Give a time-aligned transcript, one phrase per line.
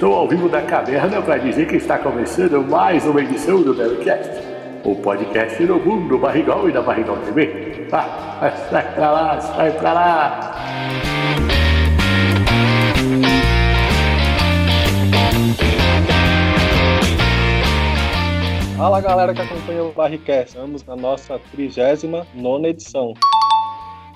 [0.00, 4.30] Estou ao vivo da caverna para dizer que está começando mais uma edição do Bellycast,
[4.82, 7.86] o podcast no mundo barrigol e da Barrigol TV.
[7.92, 10.52] Ah, sai pra lá, sai pra lá!
[18.78, 23.12] Fala galera que acompanha o Barricast, estamos na nossa 39 edição.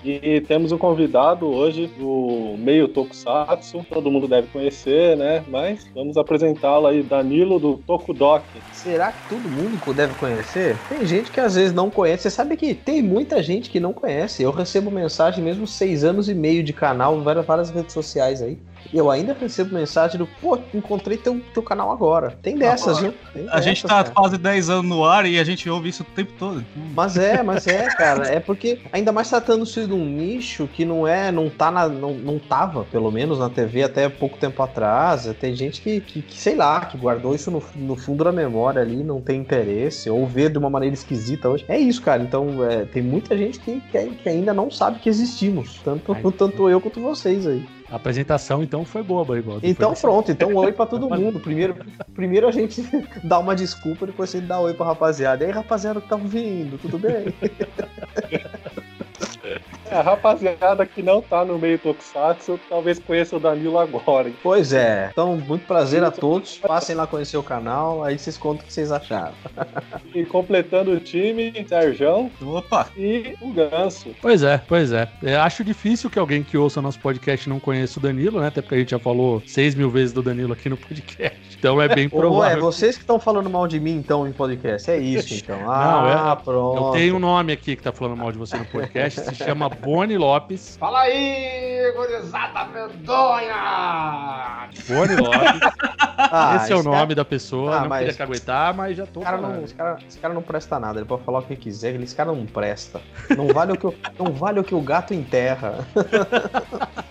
[0.05, 5.43] E temos um convidado hoje do meio Tokusatsu, todo mundo deve conhecer, né?
[5.49, 8.45] Mas vamos apresentá-lo aí, Danilo do Tokudok.
[8.73, 10.77] Será que todo mundo deve conhecer?
[10.91, 12.25] Tem gente que às vezes não conhece.
[12.25, 14.43] Você sabe que tem muita gente que não conhece.
[14.43, 18.59] Eu recebo mensagem mesmo seis anos e meio de canal, várias, várias redes sociais aí.
[18.93, 22.37] E eu ainda recebo mensagem do, pô, encontrei teu, teu canal agora.
[22.43, 23.15] Tem dessas, viu?
[23.33, 24.11] Tem a gente tá cara.
[24.11, 26.65] quase 10 anos no ar e a gente ouve isso o tempo todo.
[26.95, 28.27] Mas é, mas é, cara.
[28.29, 32.15] É porque, ainda mais tratando-se de um nicho que não é, não tá na, não,
[32.15, 35.29] não tava, pelo menos, na TV até pouco tempo atrás.
[35.41, 38.81] Tem gente que, que, que sei lá, que guardou isso no, no fundo da memória
[38.81, 41.65] ali, não tem interesse, ou vê de uma maneira esquisita hoje.
[41.69, 42.23] É isso, cara.
[42.23, 45.81] Então, é, tem muita gente que, que, que, ainda não sabe que existimos.
[45.85, 47.67] Tanto, tanto eu quanto vocês aí.
[47.91, 49.61] A apresentação, então, foi boa, Barrigol.
[49.63, 50.33] Então, pronto.
[50.33, 51.39] Então, oi pra todo mundo.
[51.39, 51.77] Primeiro,
[52.15, 52.83] primeiro a gente
[53.23, 55.45] dá uma desculpa, depois a gente dá oi pra rapaziada.
[55.45, 57.35] E aí, rapaziada que tá ouvindo, tudo bem?
[59.95, 64.29] A rapaziada que não tá no meio Tokusatsu talvez conheça o Danilo agora.
[64.29, 64.35] Hein?
[64.43, 65.09] Pois é.
[65.13, 66.59] Então, muito prazer a todos.
[66.59, 69.35] Passem lá conhecer o canal, aí vocês contam o que vocês acharam.
[70.13, 72.89] E completando o time, Sérgio Opa.
[72.97, 74.15] e o Ganso.
[74.21, 75.09] Pois é, pois é.
[75.23, 78.49] Eu acho difícil que alguém que ouça nosso podcast não conheça o Danilo, né?
[78.49, 81.44] Até porque a gente já falou seis mil vezes do Danilo aqui no podcast.
[81.65, 82.37] Então é bem provável.
[82.37, 84.91] Ou é vocês que estão falando mal de mim, então, em podcast.
[84.91, 85.59] É isso, então.
[85.67, 86.87] Ah, não, é, pronto.
[86.89, 89.23] Eu tenho um nome aqui que tá falando mal de você no podcast.
[89.23, 90.77] Se chama Boni Lopes.
[90.77, 94.69] Fala aí, gurizada medonha!
[94.87, 95.61] Boni Lopes.
[96.17, 97.15] Ah, esse é o nome cara...
[97.17, 97.77] da pessoa.
[97.77, 98.05] Ah, não mas...
[98.05, 101.01] queria caguetar, mas já tô cara não, esse, cara, esse cara não presta nada.
[101.01, 102.01] Ele pode falar o que quiser.
[102.01, 103.01] Esse cara não presta.
[103.37, 105.85] Não vale o que, o, não vale o, que o gato enterra.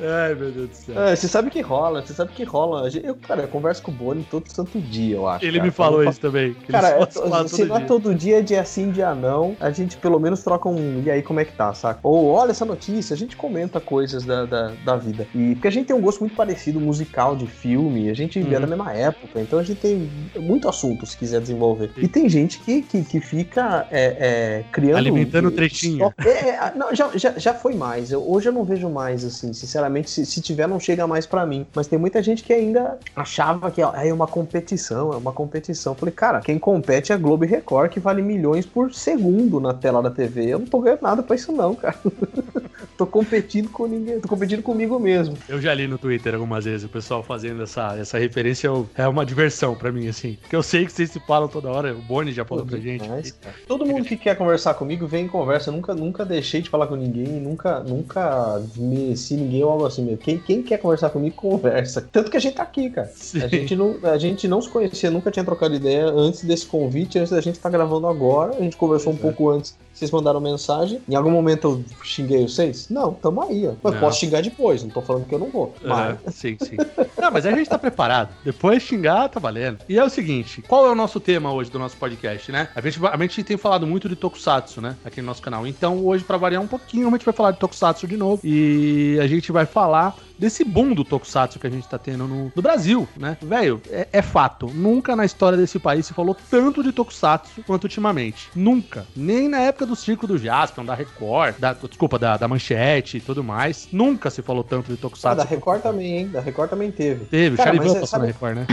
[0.00, 1.02] Ai, meu Deus do céu.
[1.02, 2.88] É, você sabe que rola, você sabe que rola.
[2.88, 5.44] Eu, cara, eu converso com o Boni todo santo dia, eu acho.
[5.44, 5.64] Ele cara.
[5.64, 6.54] me falou isso também.
[6.68, 10.42] Cara, é, se não é todo dia, dia sim, dia não, a gente pelo menos
[10.42, 11.02] troca um.
[11.04, 12.00] E aí, como é que tá, saca?
[12.02, 15.26] Ou olha essa notícia, a gente comenta coisas da, da, da vida.
[15.34, 18.52] E porque a gente tem um gosto muito parecido, musical, de filme, a gente uhum.
[18.52, 21.90] é da mesma época, então a gente tem muito assunto se quiser desenvolver.
[21.94, 22.02] Sim.
[22.02, 24.98] E tem gente que, que, que fica é, é, criando.
[24.98, 26.12] Alimentando trechinho.
[26.18, 28.10] É, é, não, já, já, já foi mais.
[28.10, 31.46] Eu, hoje eu não vejo mais, assim, sinceramente, se, se tiver, não chega mais para
[31.46, 31.66] mim.
[31.74, 35.92] Mas tem muita gente que ainda achava que é uma competição, é uma competição.
[35.92, 39.74] Eu falei, cara, quem compete é Globo e Record, que vale milhões por segundo na
[39.74, 40.46] tela da TV.
[40.46, 41.96] Eu não tô ganhando nada pra isso, não, cara.
[42.96, 45.36] tô competindo com ninguém, tô competindo comigo mesmo.
[45.48, 49.24] Eu já li no Twitter algumas vezes o pessoal fazendo essa, essa referência, é uma
[49.24, 50.38] diversão para mim, assim.
[50.40, 52.78] Porque eu sei que vocês se falam toda hora, o Boni já falou Pô, pra
[52.78, 53.34] gente.
[53.66, 55.70] Todo mundo que quer conversar comigo vem em conversa.
[55.70, 60.02] Eu nunca, nunca deixei de falar com ninguém, nunca, nunca mereci ninguém ou algo assim
[60.02, 60.18] mesmo.
[60.18, 62.00] Quem, quem quer conversar comigo, conversa.
[62.00, 63.10] Tanto que a gente tá aqui, cara.
[63.42, 67.18] A gente, não, a gente não se conhecia, nunca tinha trocado ideia antes desse convite,
[67.18, 68.56] antes da gente estar tá gravando agora.
[68.56, 71.00] A gente conversou um pouco antes vocês mandaram mensagem.
[71.08, 72.85] Em algum momento eu xinguei vocês?
[72.90, 73.66] Não, tamo aí.
[73.66, 73.74] Ó.
[73.82, 74.00] Mas não.
[74.00, 75.74] posso xingar depois, não tô falando que eu não vou.
[75.82, 76.18] Mas...
[76.26, 76.76] É, sim, sim.
[77.18, 78.30] não, mas a gente tá preparado.
[78.44, 79.78] Depois xingar, tá valendo.
[79.88, 82.68] E é o seguinte: qual é o nosso tema hoje do nosso podcast, né?
[82.74, 84.96] A gente, a gente tem falado muito de Tokusatsu, né?
[85.04, 85.66] Aqui no nosso canal.
[85.66, 88.40] Então, hoje, para variar um pouquinho, a gente vai falar de Tokusatsu de novo.
[88.44, 92.52] E a gente vai falar desse boom do Tokusatsu que a gente tá tendo no,
[92.54, 93.36] no Brasil, né?
[93.40, 94.66] Velho, é, é, fato.
[94.66, 98.50] Nunca na história desse país se falou tanto de Tokusatsu quanto ultimamente.
[98.54, 99.06] Nunca.
[99.16, 103.20] Nem na época do Circo do Jaspion, da Record, da, desculpa, da, da Manchete e
[103.20, 103.88] tudo mais.
[103.92, 105.40] Nunca se falou tanto de Tokusatsu.
[105.40, 106.28] Ah, da Record também, hein?
[106.28, 107.24] Da Record também teve.
[107.26, 108.26] Teve, Cara, Charivan passou sabe...
[108.26, 108.66] na Record, né?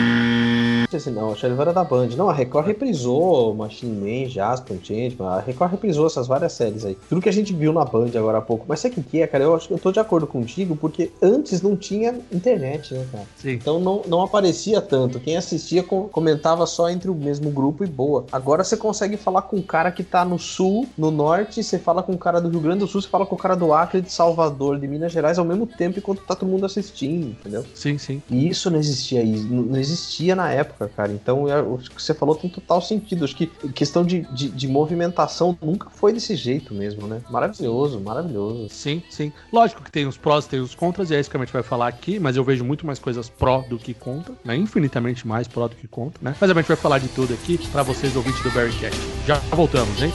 [0.98, 2.10] Assim, não, o Charivan era da Band.
[2.18, 5.28] Não, a Record reprisou Machine Man, Jaspion, Changeman.
[5.28, 6.98] A Record reprisou essas várias séries aí.
[7.10, 8.66] Tudo que a gente viu na Band agora há pouco.
[8.68, 9.44] Mas sabe o que é, cara?
[9.44, 13.26] Eu acho que eu tô de acordo contigo, porque antes não tinha internet, né, cara?
[13.36, 13.52] Sim.
[13.52, 15.20] Então não, não aparecia tanto.
[15.20, 18.26] Quem assistia comentava só entre o mesmo grupo e boa.
[18.32, 22.04] Agora você consegue falar com um cara que tá no sul, no norte, você fala
[22.04, 24.02] com o cara do Rio Grande do Sul, você fala com o cara do Acre,
[24.02, 27.66] de Salvador, de Minas Gerais ao mesmo tempo enquanto tá todo mundo assistindo, entendeu?
[27.74, 28.22] Sim, sim.
[28.30, 31.12] E isso não existia não existia na época, cara.
[31.12, 33.26] Então é, o que você falou tem total sentido.
[33.26, 37.22] Acho que questão de, de, de movimentação nunca foi desse jeito mesmo, né?
[37.30, 38.70] Maravilhoso, maravilhoso.
[38.70, 39.32] Sim, sim.
[39.52, 41.64] Lógico que tem os prós, tem os contras, e é isso que a gente vai
[41.64, 44.56] falar aqui, mas eu vejo muito mais coisas pró do que contra, né?
[44.56, 46.36] Infinitamente mais pró do que contra, né?
[46.40, 49.00] Mas a gente vai falar de tudo aqui para vocês ouvintes do Barrycast.
[49.26, 50.12] Já voltamos, hein?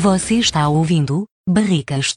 [0.00, 2.14] Você está ouvindo Barricas.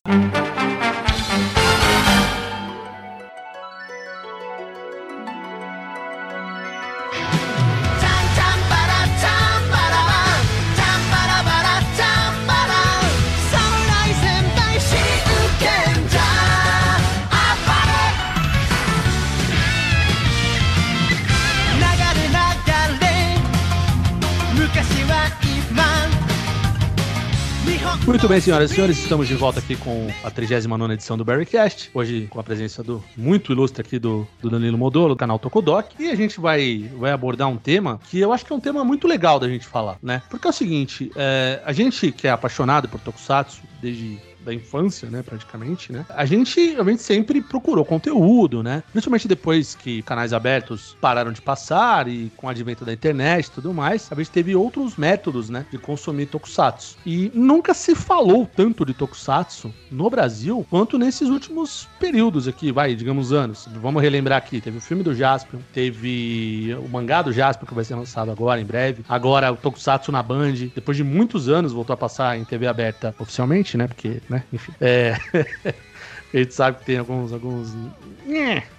[28.12, 31.90] Muito bem, senhoras e senhores, estamos de volta aqui com a 39 edição do Barrycast.
[31.94, 35.94] Hoje com a presença do muito ilustre aqui do, do Danilo Modolo, do canal Tokodoc.
[35.98, 38.84] E a gente vai, vai abordar um tema que eu acho que é um tema
[38.84, 40.22] muito legal da gente falar, né?
[40.30, 45.10] Porque é o seguinte, é, a gente que é apaixonado por Tokusatsu desde da infância,
[45.10, 46.06] né, praticamente, né?
[46.10, 48.84] A gente, a gente sempre procurou conteúdo, né?
[48.92, 53.52] Principalmente depois que canais abertos pararam de passar e com o advento da internet e
[53.52, 56.98] tudo mais, a gente teve outros métodos, né, de consumir tokusatsu.
[57.06, 62.96] E nunca se falou tanto de tokusatsu no Brasil quanto nesses últimos períodos aqui, vai,
[62.96, 63.68] digamos anos.
[63.82, 67.84] Vamos relembrar aqui, teve o filme do Jaspion, teve o mangá do Jaspion que vai
[67.84, 69.04] ser lançado agora em breve.
[69.08, 73.14] Agora o tokusatsu na Band, depois de muitos anos voltou a passar em TV aberta
[73.20, 73.88] oficialmente, né?
[73.88, 74.44] Porque né?
[74.52, 74.74] Enfim.
[74.80, 75.14] É...
[76.34, 77.32] a gente sabe que tem alguns.
[77.32, 77.74] alguns...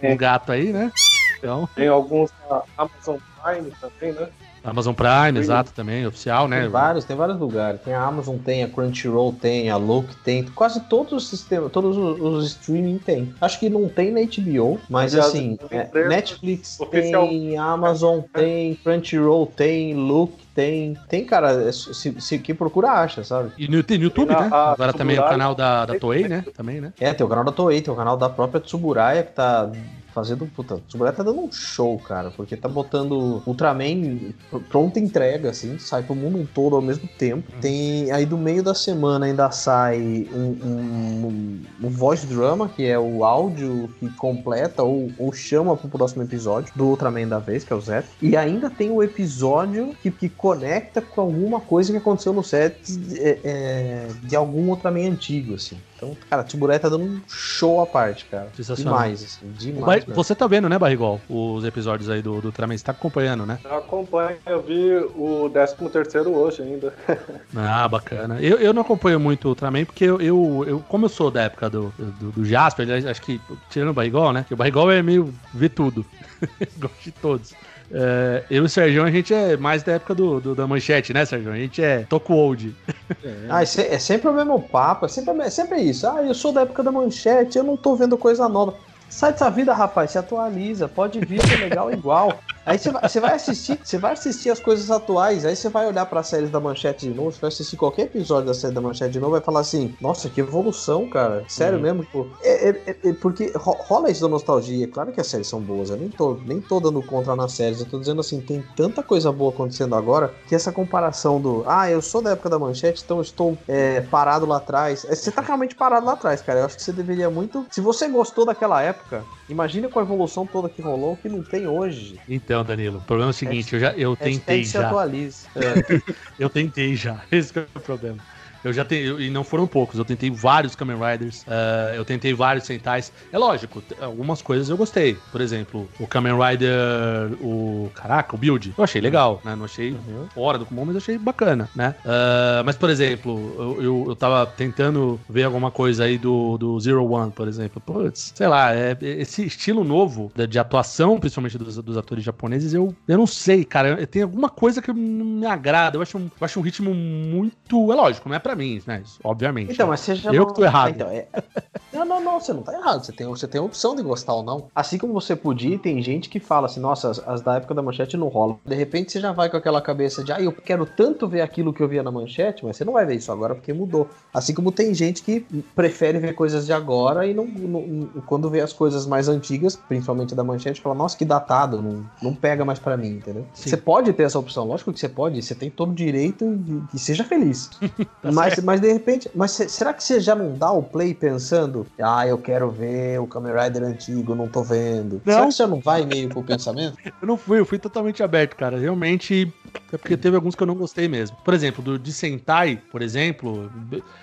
[0.02, 0.90] Um gato aí, né?
[1.38, 1.69] Então...
[1.75, 4.28] Tem alguns na Amazon Prime também, né?
[4.64, 6.61] Amazon Prime, exato, também, oficial, né?
[6.61, 7.81] Tem vários, tem vários lugares.
[7.81, 10.44] Tem a Amazon, tem a Crunchyroll, tem a Look, tem.
[10.44, 13.35] Quase todos os sistemas, todos os, os streaming tem.
[13.41, 17.26] Acho que não tem na HBO, mas Aliás, assim, é, Netflix oficial.
[17.26, 20.97] tem, Amazon tem, Crunchyroll tem, Look tem.
[21.09, 23.53] Tem, cara, é, se, se quem procura acha, sabe?
[23.59, 24.49] E no, tem no YouTube, né?
[24.53, 26.44] Agora também o canal da, da Toei, né?
[26.55, 26.93] Também, né?
[27.00, 29.70] É, tem o canal da Toei, tem o canal da própria Tsuburaya que tá
[30.12, 30.47] fazendo.
[30.47, 34.32] Puta, o Tsuburaya tá dando um show, cara, porque tá botando Ultraman
[34.69, 37.50] pronta entrega, assim, sai pro mundo todo ao mesmo tempo.
[37.53, 37.61] Uhum.
[37.61, 42.87] Tem aí do meio da semana ainda sai um, um, um, um voice drama, que
[42.87, 47.64] é o áudio que completa ou, ou chama pro próximo episódio do Ultraman da vez,
[47.64, 48.05] que é o Zé.
[48.20, 52.76] E ainda tem o episódio que, que conecta com alguma coisa que aconteceu no set
[53.17, 55.76] é, é, de algum Ultraman antigo, assim.
[56.02, 58.49] Então, cara, Tiburé tá dando um show à parte, cara.
[58.76, 60.04] Demais, assim, demais.
[60.04, 62.76] Mas, você tá vendo, né, Barrigol, os episódios aí do, do Ultraman?
[62.76, 63.60] Você tá acompanhando, né?
[63.64, 66.93] Eu acompanho, eu vi o 13 hoje ainda.
[67.54, 68.40] ah, bacana.
[68.40, 71.43] Eu, eu não acompanho muito o Ultraman porque eu, eu, eu, como eu sou da
[71.43, 73.40] época do, do, do Jasper, acho que,
[73.70, 74.44] tirando o Barrigol, né?
[74.49, 76.04] Que o Barrigol é meio ver tudo.
[76.78, 77.54] Gosto de todos.
[77.94, 81.12] É, eu e o Sérgio, a gente é mais da época do, do da manchete,
[81.12, 81.53] né, Sérgio?
[81.53, 82.75] A gente é toco old.
[83.23, 83.47] É.
[83.50, 86.09] Ah, é sempre o mesmo papo, é sempre, é sempre isso.
[86.09, 88.75] Ah, eu sou da época da manchete, eu não tô vendo coisa nova.
[89.11, 92.41] Sai dessa vida, rapaz, se atualiza, pode vir, é legal igual.
[92.64, 96.20] Aí você vai, assistir, você vai assistir as coisas atuais, aí você vai olhar para
[96.20, 99.12] as séries da Manchete de novo, você vai assistir qualquer episódio da série da Manchete
[99.12, 101.44] de novo, vai falar assim, nossa, que evolução, cara.
[101.49, 101.82] Sério uhum.
[101.82, 104.87] mesmo, tipo, é, é, é, porque rola isso da nostalgia.
[104.87, 107.81] Claro que as séries são boas, eu nem tô, nem tô dando contra nas séries,
[107.81, 111.91] eu tô dizendo assim, tem tanta coisa boa acontecendo agora que essa comparação do, ah,
[111.91, 115.05] eu sou da época da Manchete, então eu estou é, parado lá atrás.
[115.05, 116.61] É, você tá realmente parado lá atrás, cara.
[116.61, 117.66] Eu acho que você deveria muito.
[117.71, 121.66] Se você gostou daquela época, imagine com a evolução toda que rolou, que não tem
[121.66, 122.18] hoje.
[122.28, 124.88] Então, Danilo, o problema é o seguinte, eu já eu tentei já.
[124.88, 125.47] Atualize.
[125.54, 126.02] É,
[126.42, 127.23] eu tentei já.
[127.30, 128.18] Esse é o problema.
[128.64, 132.33] Eu já tenho, e não foram poucos, eu tentei vários Kamen Riders, uh, eu tentei
[132.33, 133.12] vários Sentais.
[133.33, 135.16] É lógico, algumas coisas eu gostei.
[135.31, 137.90] Por exemplo, o Kamen Rider, o.
[137.95, 138.75] Caraca, o Build.
[138.76, 139.54] Eu achei legal, né?
[139.57, 140.28] Não achei uhum.
[140.35, 141.95] fora do comum, mas achei bacana, né?
[142.04, 146.78] Uh, mas, por exemplo, eu, eu, eu tava tentando ver alguma coisa aí do, do
[146.81, 147.81] Zero One, por exemplo.
[147.81, 152.75] Putz, sei lá, é, esse estilo novo de, de atuação, principalmente dos, dos, atores japoneses,
[152.75, 154.07] eu, eu não sei, cara.
[154.07, 155.97] Tem alguma coisa que não me agrada.
[155.97, 157.92] Eu acho um, eu acho um ritmo muito.
[157.92, 159.02] É lógico, não é pra pra mim, né?
[159.25, 159.73] Obviamente.
[159.73, 160.30] Então, mas você já.
[160.32, 160.47] Eu não...
[160.49, 160.90] que tô errado.
[160.90, 161.26] então, é...
[161.92, 163.04] Não, não, não, você não tá errado.
[163.04, 164.68] Você tem, você tem a opção de gostar ou não.
[164.75, 167.82] Assim como você podia, tem gente que fala assim, nossa, as, as da época da
[167.82, 168.59] manchete não rolam.
[168.64, 171.71] De repente você já vai com aquela cabeça de, ah, eu quero tanto ver aquilo
[171.71, 174.09] que eu via na manchete, mas você não vai ver isso agora porque mudou.
[174.32, 175.40] Assim como tem gente que
[175.75, 180.35] prefere ver coisas de agora e não, não quando vê as coisas mais antigas, principalmente
[180.35, 183.44] da manchete, fala, nossa, que datado, não, não pega mais para mim, entendeu?
[183.52, 183.68] Sim.
[183.68, 186.59] Você pode ter essa opção, lógico que você pode, você tem todo o direito
[186.94, 187.68] e seja feliz.
[188.32, 191.87] mas Mas, mas de repente, mas será que você já não dá o play pensando,
[192.00, 195.20] ah, eu quero ver o Kamen Rider antigo, não tô vendo?
[195.25, 195.32] Não.
[195.32, 196.96] Será que você não vai meio pro pensamento?
[197.04, 198.78] eu não fui, eu fui totalmente aberto, cara.
[198.78, 199.52] Realmente,
[199.93, 201.37] É porque teve alguns que eu não gostei mesmo.
[201.45, 203.71] Por exemplo, do de Sentai, por exemplo.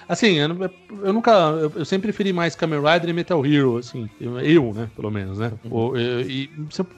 [0.08, 0.70] Assim, eu, não-
[1.04, 1.32] eu nunca.
[1.32, 4.10] Eu, eu sempre preferi mais Kamen Rider e Metal Hero, assim.
[4.20, 4.90] Eu, eu, né?
[4.96, 5.52] Pelo menos, né?
[5.70, 6.50] O- eu- e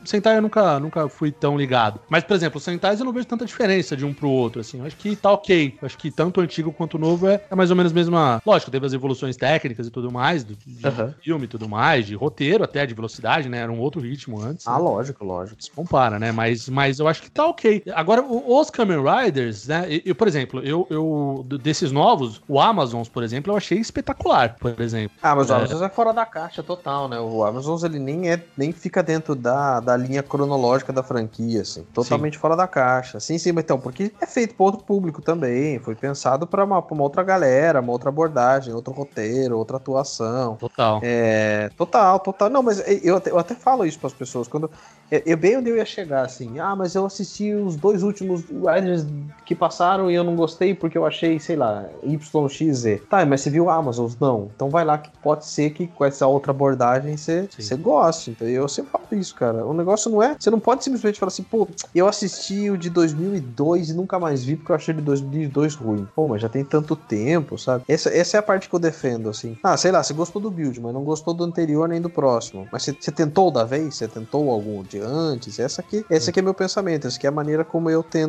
[0.05, 2.00] Sentai eu nunca, nunca fui tão ligado.
[2.10, 4.79] Mas, por exemplo, Sentais eu não vejo tanta diferença de um pro outro, assim.
[4.79, 5.77] Eu acho que tá ok.
[5.81, 7.96] Eu acho que tanto o antigo quanto o novo é, é mais ou menos a
[7.96, 8.41] mesma.
[8.46, 11.13] Lógico, teve as evoluções técnicas e tudo mais, do, de Aham.
[11.22, 13.58] filme e tudo mais, de roteiro até, de velocidade, né?
[13.60, 14.65] Era um outro ritmo antes.
[14.67, 14.79] Ah, né?
[14.79, 15.62] lógico, lógico.
[15.62, 16.31] se compara, né?
[16.31, 17.84] Mas, mas eu acho que tá ok.
[17.93, 19.86] Agora, o- os Kamen Riders, né?
[20.05, 24.79] Eu, por exemplo, eu, eu desses novos, o Amazons, por exemplo, eu achei espetacular, por
[24.79, 25.15] exemplo.
[25.21, 25.57] Ah, mas o É.
[25.57, 27.19] Amazon é fora da caixa total, né?
[27.19, 31.83] O Amazon ele nem é nem fica dentro da, da linha cronológica da franquia, assim.
[31.93, 33.19] Totalmente fora da caixa.
[33.19, 35.79] Sim, sim, mas então, porque é feito para outro público também.
[35.79, 40.55] Foi pensado para uma, pra uma outra galera, uma outra abordagem, outro roteiro, outra atuação.
[40.55, 41.00] Total.
[41.03, 42.50] É, total, total.
[42.50, 44.48] Não, mas eu até, eu até falo isso para as pessoas.
[44.48, 44.69] Quando
[45.10, 48.30] eu, eu bem onde eu ia chegar, assim, ah, mas eu assisti os dois últimos
[48.35, 49.05] Riders
[49.45, 53.01] que passaram e eu não gostei porque eu achei, sei lá, YXZ.
[53.09, 54.09] Tá, mas você viu Amazon?
[54.19, 54.50] Não.
[54.55, 57.61] Então vai lá que pode ser que com essa outra abordagem você, Sim.
[57.61, 58.31] você goste.
[58.31, 59.65] Então eu sempre falo isso, cara.
[59.65, 60.35] O negócio não é.
[60.39, 64.43] Você não pode simplesmente falar assim, pô, eu assisti o de 2002 e nunca mais
[64.43, 66.07] vi porque eu achei ele de 2002 ruim.
[66.15, 67.83] Pô, mas já tem tanto tempo, sabe?
[67.88, 69.57] Essa, essa é a parte que eu defendo, assim.
[69.63, 72.67] Ah, sei lá, você gostou do build, mas não gostou do anterior nem do próximo.
[72.71, 73.95] Mas você, você tentou o da vez?
[73.95, 75.59] Você tentou algum de antes?
[75.59, 77.07] Essa aqui, esse aqui é meu pensamento.
[77.07, 78.20] Essa aqui é a maneira como eu tento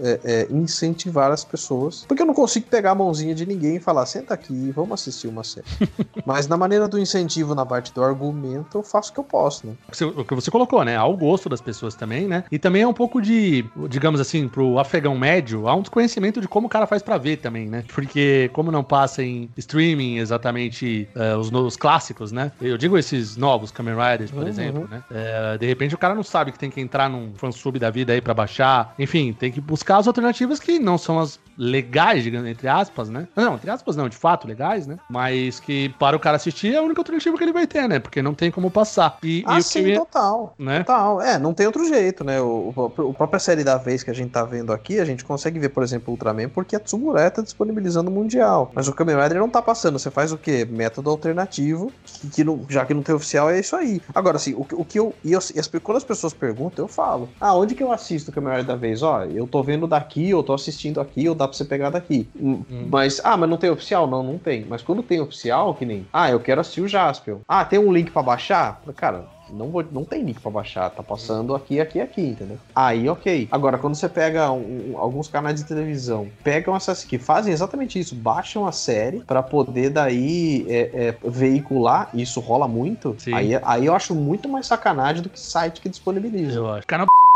[0.00, 2.04] é, é, incentivar as pessoas.
[2.06, 5.28] Porque eu não consigo pegar a mãozinha de ninguém e falar, senta aqui vamos assistir
[5.28, 5.66] uma série.
[6.26, 9.66] mas na maneira do incentivo, na parte do argumento, eu faço o que eu posso,
[9.66, 9.74] né?
[10.16, 10.96] O que você colocou, né?
[10.96, 12.44] Ao gosto das pessoas também, né?
[12.50, 16.48] E também é um pouco de, digamos assim, pro afegão médio, há um desconhecimento de
[16.48, 17.84] como o cara faz pra ver também, né?
[17.94, 22.50] Porque como não passa em streaming exatamente eh, os, no- os clássicos, né?
[22.60, 24.48] Eu digo esses novos Kamen Riders, por Uhum.
[24.48, 25.02] exemplo, né?
[25.10, 28.12] Eh, de repente o cara não sabe que tem que entrar num fansub da vida
[28.12, 28.94] aí pra baixar.
[28.98, 33.28] Enfim, tem que buscar as alternativas que não são as legais, digamos, entre aspas, né?
[33.36, 34.96] Não, entre aspas não, de fato legais, né?
[35.10, 37.98] Mas que para o cara assistir é a única alternativa que ele vai ter, né?
[37.98, 39.18] Porque não tem como passar.
[39.22, 40.54] E, e Ah, que sim, total.
[40.58, 40.78] né?
[40.78, 42.40] Total, é, não tem outro jeito, né?
[42.40, 45.24] O, o, a própria série da vez que a gente tá vendo aqui, a gente
[45.26, 48.72] consegue ver, por exemplo, Ultraman, porque a Tsumura tá disponibilizando o Mundial.
[48.74, 49.98] Mas o Kamen Rider não tá passando.
[49.98, 50.66] Você faz o quê?
[50.68, 54.00] Método alternativo, que, que não- já que não tem oficial, é isso aí.
[54.14, 55.14] Agora, assim, o, que- o que eu.
[55.22, 58.30] E eu e as, quando as pessoas perguntam, eu falo: Ah, onde que eu assisto
[58.30, 59.01] o Kamen Rider da vez?
[59.02, 62.28] Ó, eu tô vendo daqui, eu tô assistindo aqui, ou dá pra você pegar daqui.
[62.38, 64.06] Hum, Mas, ah, mas não tem oficial?
[64.06, 64.64] Não, não tem.
[64.68, 66.06] Mas quando tem oficial, que nem.
[66.12, 67.38] Ah, eu quero assistir o Jaspion.
[67.48, 68.80] Ah, tem um link pra baixar?
[68.96, 72.58] Cara, não, vou, não tem link pra baixar, tá passando aqui, aqui, aqui, entendeu?
[72.74, 73.48] Aí, ok.
[73.50, 77.98] Agora, quando você pega um- um- alguns canais de televisão, pegam essas que fazem exatamente
[77.98, 83.34] isso, baixam a série pra poder daí é, é, veicular, e isso rola muito, Sim.
[83.34, 86.56] aí, aí eu acho muito mais sacanagem do que site que disponibiliza.
[86.58, 86.86] Eu acho.
[86.86, 87.06] Canal.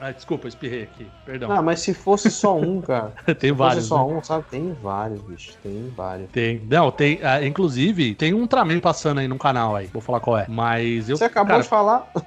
[0.00, 1.06] Ah, desculpa, espirrei aqui.
[1.24, 1.50] Perdão.
[1.52, 3.12] Ah, mas se fosse só um, cara.
[3.38, 3.86] tem se vários.
[3.86, 4.14] fosse só né?
[4.18, 4.44] um, sabe?
[4.50, 5.52] Tem vários, bicho.
[5.62, 6.28] Tem vários.
[6.30, 6.60] Tem.
[6.68, 7.20] Não, tem.
[7.22, 9.86] ah, inclusive, tem um Ultraman passando aí no canal aí.
[9.86, 10.46] Vou falar qual é.
[10.48, 11.16] Mas eu.
[11.16, 12.10] Você acabou cara, de falar.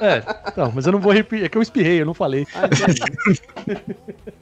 [0.00, 0.22] É,
[0.56, 1.44] não, mas eu não vou repetir.
[1.44, 2.46] É que eu espirrei, eu não falei.
[2.54, 2.62] Ah.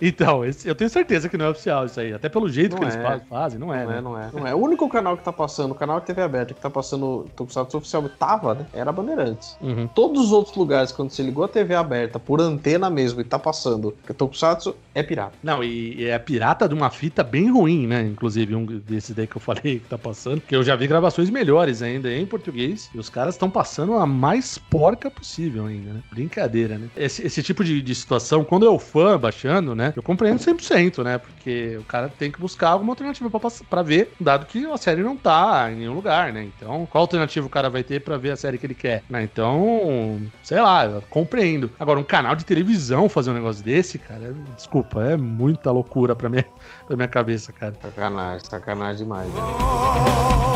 [0.00, 2.12] Então, esse- eu tenho certeza que não é oficial isso aí.
[2.12, 3.02] Até pelo jeito Não que eles é.
[3.02, 3.98] faz- fazem, não é, Não né?
[3.98, 4.54] é, não é, não é.
[4.54, 7.78] O único canal que tá passando, o canal de TV aberta que tá passando Tokusatsu
[7.78, 8.66] oficial tava, né?
[8.72, 9.56] Era Bandeirantes.
[9.60, 9.88] Uhum.
[9.88, 13.38] Todos os outros lugares, quando você ligou a TV aberta por antena mesmo e tá
[13.38, 15.32] passando Tokusatsu, é pirata.
[15.42, 18.02] Não, e, é pirata de uma fita bem ruim, né?
[18.02, 20.40] Inclusive, um desses daí que eu falei que tá passando.
[20.40, 22.90] Que eu já vi gravações melhores ainda em português.
[22.94, 26.02] E os caras estão passando a mais porca possível ainda, né?
[26.10, 26.88] Brincadeira, né?
[26.96, 29.92] Esse, esse tipo de, de situação, quando eu fã baixando, né?
[29.96, 31.18] Eu compreendo 100%, né?
[31.18, 33.30] Porque o cara tem que buscar alguma alternativa
[33.68, 36.48] pra ver, dado que a série não tá em nenhum lugar, né?
[36.56, 39.02] Então, qual alternativa o cara vai ter pra ver a série que ele quer?
[39.08, 39.22] Né?
[39.22, 41.70] Então, sei lá, compreendo.
[41.78, 46.14] Agora, um canal de televisão fazer um negócio desse, cara, é- desculpa, é muita loucura
[46.16, 46.44] pra minha,
[46.86, 47.74] pra minha cabeça, cara.
[47.82, 49.28] Sacanagem, sacanagem demais.
[49.28, 50.48] Né?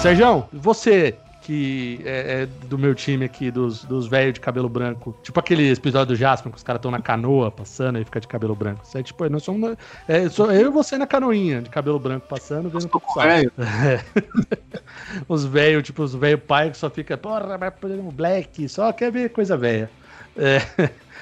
[0.00, 5.14] Sérgio, você que é, é do meu time aqui, dos, dos velhos de cabelo branco,
[5.22, 8.28] tipo aquele episódio do Jasper, que os caras estão na canoa passando e fica de
[8.28, 8.82] cabelo branco.
[8.84, 9.76] Isso é tipo, nós somos.
[10.06, 13.52] É, sou eu e você na canoinha, de cabelo branco passando, vendo um pouco Velho.
[15.28, 18.92] Os velhos, tipo, os velhos pai que só fica, porra, vai poder um black, só
[18.92, 19.90] quer ver coisa velha.
[20.36, 20.60] É.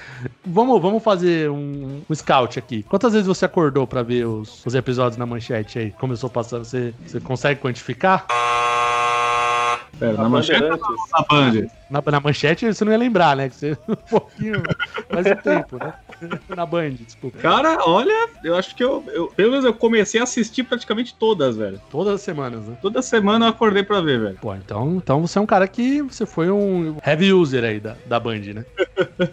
[0.45, 2.83] Vamos, vamos fazer um, um scout aqui.
[2.83, 5.91] Quantas vezes você acordou pra ver os, os episódios na manchete aí?
[5.91, 6.63] Começou passando.
[6.63, 8.27] Você, você consegue quantificar?
[9.99, 10.87] Pera, Tá na manchete Bandeirantes?
[10.89, 11.67] ou na Band?
[11.89, 13.49] Na, na manchete você não ia lembrar, né?
[13.49, 14.63] Que você um pouquinho
[15.11, 15.93] mais o tempo, né?
[16.55, 17.37] Na Band, desculpa.
[17.37, 19.27] Cara, olha, eu acho que eu, eu.
[19.27, 21.79] Pelo menos eu comecei a assistir praticamente todas, velho.
[21.91, 22.75] Todas as semanas, né?
[22.81, 24.37] Toda semana eu acordei pra ver, velho.
[24.41, 27.95] Pô, então, então você é um cara que você foi um heavy user aí da,
[28.05, 28.65] da Band, né?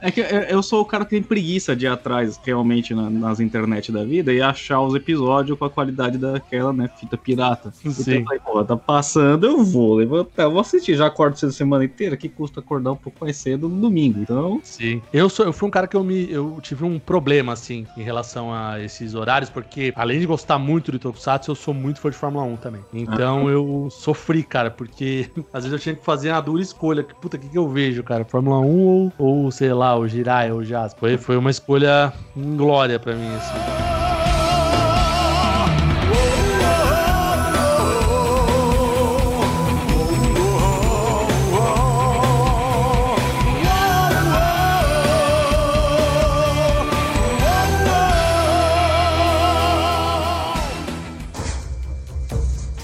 [0.00, 3.40] É que eu- sou o cara que tem preguiça de ir atrás realmente na- nas
[3.40, 7.72] internet da vida e achar os episódios com a qualidade daquela, né, fita pirata.
[7.80, 8.24] Então Sim.
[8.24, 10.94] falei, pô, tá passando, eu vou levantar, eu vou assistir.
[10.96, 14.20] Já acordo cedo a semana inteira, que custa acordar um pouco mais cedo no domingo.
[14.20, 15.00] Então, Sim.
[15.12, 16.30] Eu, sou, eu fui um cara que eu me.
[16.30, 20.92] Eu tive um problema, assim, em relação a esses horários, porque além de gostar muito
[20.92, 22.82] de Tokusatsu, eu sou muito fã de Fórmula 1 também.
[22.92, 27.02] Então eu sofri, cara, porque às vezes eu tinha que fazer uma dura escolha.
[27.02, 28.24] Que, Puta, o que, que eu vejo, cara?
[28.24, 30.94] Fórmula 1 ou, ou sei lá, o Jirai ou o Jazz?
[30.98, 33.88] Foi, foi uma escolha inglória pra mim, assim.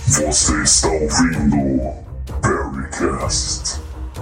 [0.07, 1.93] Você está ouvindo
[2.41, 3.64] Perrycast,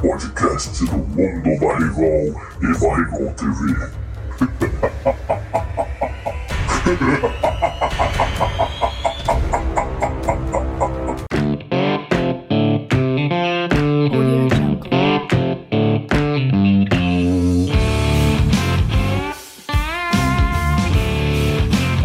[0.02, 3.76] podcast do Mundo Barrigol e Barrigol TV.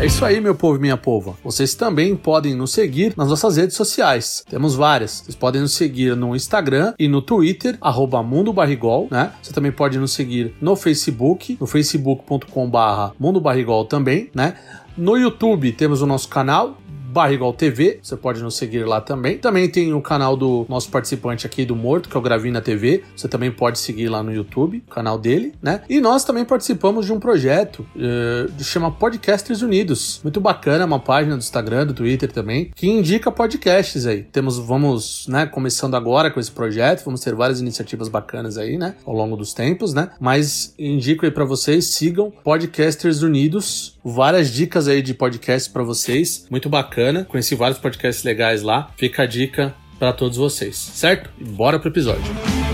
[0.08, 1.36] Isso aí, meu povo e minha pova.
[1.44, 4.42] Vocês também podem nos seguir nas nossas redes sociais.
[4.50, 5.20] Temos várias.
[5.20, 9.34] Vocês podem nos seguir no Instagram e no Twitter, arroba Mundo Barrigol, né?
[9.42, 14.56] Você também pode nos seguir no Facebook, no facebook.com barra Mundo Barrigol também, né?
[14.98, 19.38] No YouTube temos o nosso canal, Barrigol TV, você pode nos seguir lá também.
[19.38, 23.04] Também tem o canal do nosso participante aqui do Morto, que é o Gravina TV.
[23.16, 25.82] Você também pode seguir lá no YouTube, o canal dele, né?
[25.90, 30.20] E nós também participamos de um projeto eh, que chama Podcasters Unidos.
[30.24, 34.24] Muito bacana, uma página do Instagram, do Twitter também, que indica podcasts aí.
[34.24, 38.96] Temos, vamos, né, começando agora com esse projeto, vamos ter várias iniciativas bacanas aí, né,
[39.06, 40.10] ao longo dos tempos, né?
[40.20, 46.46] Mas indico aí pra vocês, sigam Podcasters Unidos, várias dicas aí de podcasts pra vocês,
[46.50, 47.07] muito bacana.
[47.26, 48.92] Conheci vários podcasts legais lá.
[48.98, 51.30] Fica a dica pra todos vocês, certo?
[51.40, 52.67] E bora pro episódio.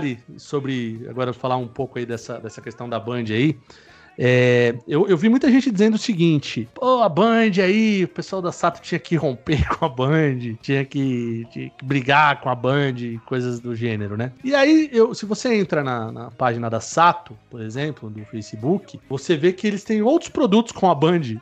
[0.00, 1.06] Detalhe sobre.
[1.08, 3.58] Agora falar um pouco aí dessa, dessa questão da Band aí.
[4.18, 8.42] É, eu, eu vi muita gente dizendo o seguinte: pô, a Band aí, o pessoal
[8.42, 12.54] da Sato tinha que romper com a Band, tinha que, tinha que brigar com a
[12.54, 12.94] Band,
[13.26, 14.32] coisas do gênero, né?
[14.44, 19.00] E aí, eu, se você entra na, na página da Sato, por exemplo, do Facebook,
[19.08, 21.36] você vê que eles têm outros produtos com a Band,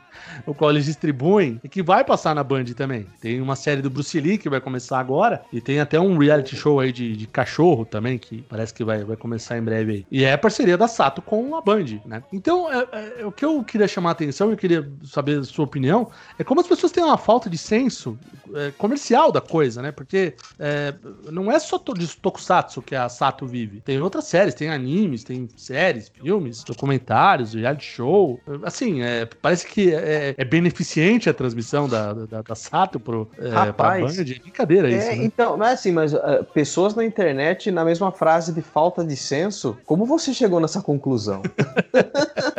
[0.45, 3.05] o qual eles distribuem e que vai passar na Band também.
[3.21, 6.55] Tem uma série do Bruce Lee que vai começar agora, e tem até um reality
[6.55, 10.05] show aí de, de cachorro também, que parece que vai, vai começar em breve aí.
[10.11, 12.23] E é parceria da Sato com a Band, né?
[12.31, 15.65] Então, é, é, o que eu queria chamar a atenção, eu queria saber a sua
[15.65, 18.17] opinião, é como as pessoas têm uma falta de senso
[18.55, 19.91] é, comercial da coisa, né?
[19.91, 20.93] Porque é,
[21.31, 23.81] não é só de Tokusatsu que a Sato vive.
[23.81, 28.39] Tem outras séries, tem animes, tem séries, filmes, documentários, reality show.
[28.63, 33.49] Assim, é, parece que é, é beneficente a transmissão da, da, da Sato pro, é,
[33.49, 34.21] pra Rapaz, Band.
[34.21, 35.25] É brincadeira É, isso, né?
[35.25, 39.77] então, mas assim, mas ah, pessoas na internet, na mesma frase de falta de senso,
[39.85, 41.41] como você chegou nessa conclusão?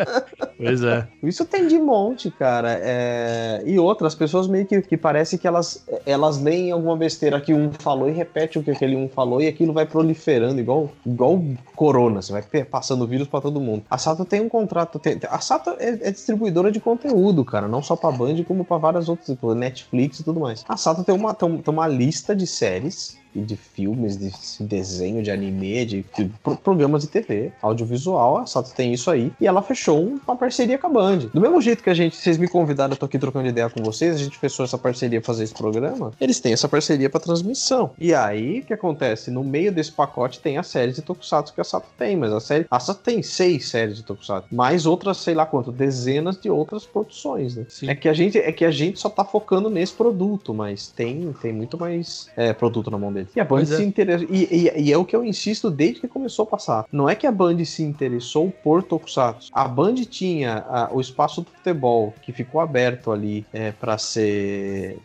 [0.56, 1.06] Pois é.
[1.22, 2.78] Isso tem de monte, cara.
[2.82, 7.54] É, E outras pessoas meio que, que parece que elas, elas leem alguma besteira que
[7.54, 11.42] um falou e repete o que aquele um falou e aquilo vai proliferando, igual, igual
[11.74, 12.20] corona.
[12.22, 13.84] Você vai passando vírus pra todo mundo.
[13.90, 14.98] A Sato tem um contrato.
[14.98, 17.66] tem- a Sato é, é distribuidora de conteúdo, cara.
[17.68, 20.64] Não só pra Band, como pra várias outras, tipo Netflix e tudo mais.
[20.68, 24.30] A Sato tem uma, tem uma lista de séries de filmes, de
[24.64, 29.32] desenho, de anime, de, de pro- programas de TV, audiovisual, a Sato tem isso aí,
[29.40, 31.18] e ela fechou um- uma parceria com a Band.
[31.32, 33.82] Do mesmo jeito que a gente, vocês me convidaram, eu tô aqui trocando ideia com
[33.82, 37.90] vocês, a gente fechou essa parceria fazer esse programa, eles têm essa parceria pra transmissão.
[37.98, 39.30] E aí, o que acontece?
[39.30, 42.40] No meio desse pacote tem a série de Tokusatsu que a Sato tem, mas a
[42.40, 46.50] série, a Sato tem seis séries de Tokusatsu, mais outras, sei lá quanto, dezenas de
[46.50, 47.64] outras produções, né?
[47.68, 47.88] Sim.
[47.88, 51.32] É que a gente, é que a gente só tá focando nesse produto, mas tem,
[51.40, 53.19] tem muito mais é, produto na mão deles.
[53.20, 53.28] Ali.
[53.37, 53.76] E a Band Pois é.
[53.76, 54.28] se interessou.
[54.30, 56.85] E, e- e é o que eu insisto desde que começou a passar.
[56.92, 59.50] Não é que a Band se interessou por Tokusatsu.
[59.52, 64.98] A Band tinha ah, o espaço do futebol que ficou aberto ali é, para ser.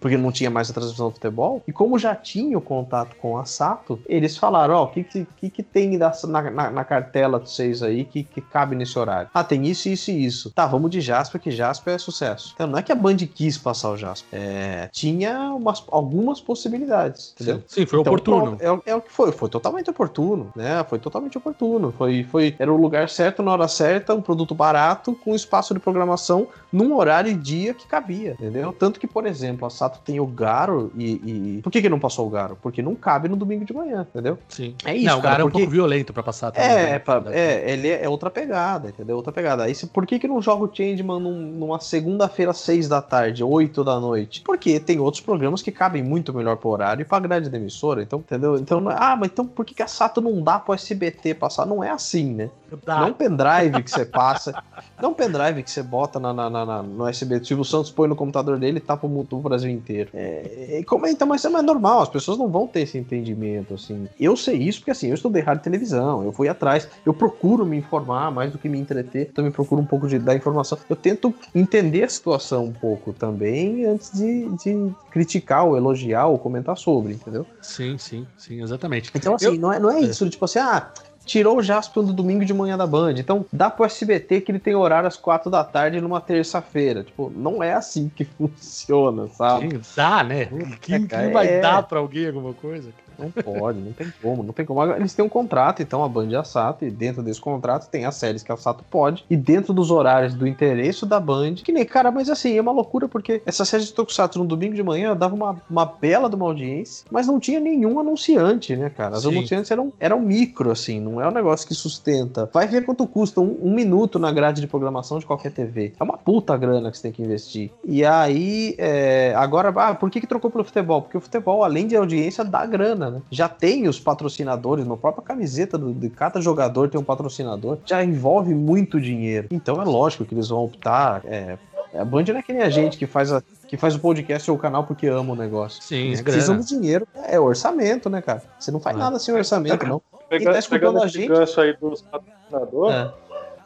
[0.00, 1.62] Porque não tinha mais a transmissão do futebol.
[1.66, 5.50] E como já tinha o contato com a Sato, eles falaram: Ó, o que, que,
[5.50, 6.12] que, tem na,
[6.50, 9.30] na, na cartela de vocês aí que, que cabe nesse horário?
[9.32, 10.50] Ah, tem isso, isso e isso.
[10.50, 12.52] Tá, vamos de Jasper, que Jasper é sucesso.
[12.54, 14.28] Então não é que a Band quis passar o Jasper.
[14.38, 17.56] É, tinha umas, algumas possibilidades, entendeu?
[17.66, 18.56] Sim, sim, foi Então, oportuno.
[18.60, 20.84] É, o- é o que foi, foi totalmente oportuno, né?
[20.88, 21.92] Foi totalmente oportuno.
[21.96, 25.80] Foi, foi, era o lugar certo na hora certa, um produto barato, com espaço de
[25.80, 28.72] programação num horário e dia que cabia, entendeu?
[28.72, 31.56] Tanto que, por exemplo, a Sato tem o Garo e.
[31.56, 32.56] e- Por que, que não passou o Garo?
[32.62, 34.38] Porque não cabe no domingo de manhã, entendeu?
[34.48, 34.74] Sim.
[34.84, 36.68] É isso, Não, o cara, cara é um porque- pouco violento pra passar também.
[36.70, 36.98] É, né?
[36.98, 39.16] pra- é, ele é, outra pegada, entendeu?
[39.16, 39.64] Outra pegada.
[39.64, 43.42] Aí, se, por que, que não joga o Changeman num- numa segunda-feira, seis da tarde,
[43.44, 44.42] oito da noite?
[44.42, 48.02] Porque tem outros programas que cabem muito melhor pro horário e pra grade da emissora,
[48.02, 48.56] então, entendeu?
[48.56, 51.66] Então, ah, mas então por que, que a Sato não dá pro SBT passar?
[51.66, 52.50] Não é assim, né?
[52.84, 53.00] Dá.
[53.00, 54.52] Não é um pendrive que você passa,
[55.00, 57.42] não é um pendrive que você bota na, na- na- no SBT.
[57.42, 60.10] O Silvio Santos põe no computador dele e tapa o o Brasil inteiro.
[60.14, 63.74] É, e como, então, mas isso é normal, as pessoas não vão ter esse entendimento,
[63.74, 64.08] assim.
[64.18, 67.64] Eu sei isso porque, assim, eu estudei rádio e televisão, eu fui atrás, eu procuro
[67.66, 70.78] me informar mais do que me entreter, também procuro um pouco de, da informação.
[70.88, 76.38] Eu tento entender a situação um pouco também antes de, de criticar ou elogiar ou
[76.38, 77.46] comentar sobre, entendeu?
[77.60, 79.10] Sim, sim, sim, exatamente.
[79.14, 80.90] Então, assim, Eu- não, é, não é isso, tipo assim, ah,
[81.24, 84.58] tirou o Jasper do domingo de manhã da Band, então dá pro SBT que ele
[84.58, 87.04] tem horário às quatro da tarde numa terça-feira.
[87.04, 89.70] Tipo, não é assim que funciona, sabe?
[89.70, 90.48] Sim, dá, né?
[90.80, 91.60] Quem vai é.
[91.60, 92.90] dar pra alguém alguma coisa?
[93.18, 94.82] Não pode, não tem como, não tem como.
[94.92, 98.04] Eles têm um contrato, então, a Band e a Sato, e dentro desse contrato tem
[98.04, 101.72] as séries que a Sato pode, e dentro dos horários do interesse da Band, que
[101.72, 104.82] nem, cara, mas assim, é uma loucura, porque essa série de Tokusatsu no domingo de
[104.82, 109.16] manhã dava uma, uma bela de uma audiência, mas não tinha nenhum anunciante, né, cara?
[109.16, 109.36] As Sim.
[109.36, 112.48] anunciantes eram, eram micro, assim, não é um negócio que sustenta.
[112.52, 115.92] Vai ver quanto custa um, um minuto na grade de programação de qualquer TV.
[115.98, 117.70] É uma puta grana que você tem que investir.
[117.84, 121.02] E aí, é, agora, ah, por que, que trocou pelo futebol?
[121.02, 123.22] Porque o futebol, além de audiência, dá grana, né?
[123.30, 128.02] Já tem os patrocinadores, na própria camiseta do, de cada jogador tem um patrocinador, já
[128.04, 129.48] envolve muito dinheiro.
[129.50, 131.22] Então é lógico que eles vão optar.
[131.24, 131.58] É,
[131.94, 134.50] a Band não é que nem a gente que faz, a- que faz o podcast
[134.50, 135.82] ou o canal porque ama o negócio.
[135.82, 137.06] Sim, Eles é precisam do dinheiro.
[137.26, 138.42] É orçamento, né, cara?
[138.58, 138.98] Você não faz É.
[138.98, 140.00] nada sem orçamento, não.
[140.28, 143.10] Quem Pega, tá escutando pegando a gente- gancho aí dos patrocinadores, É.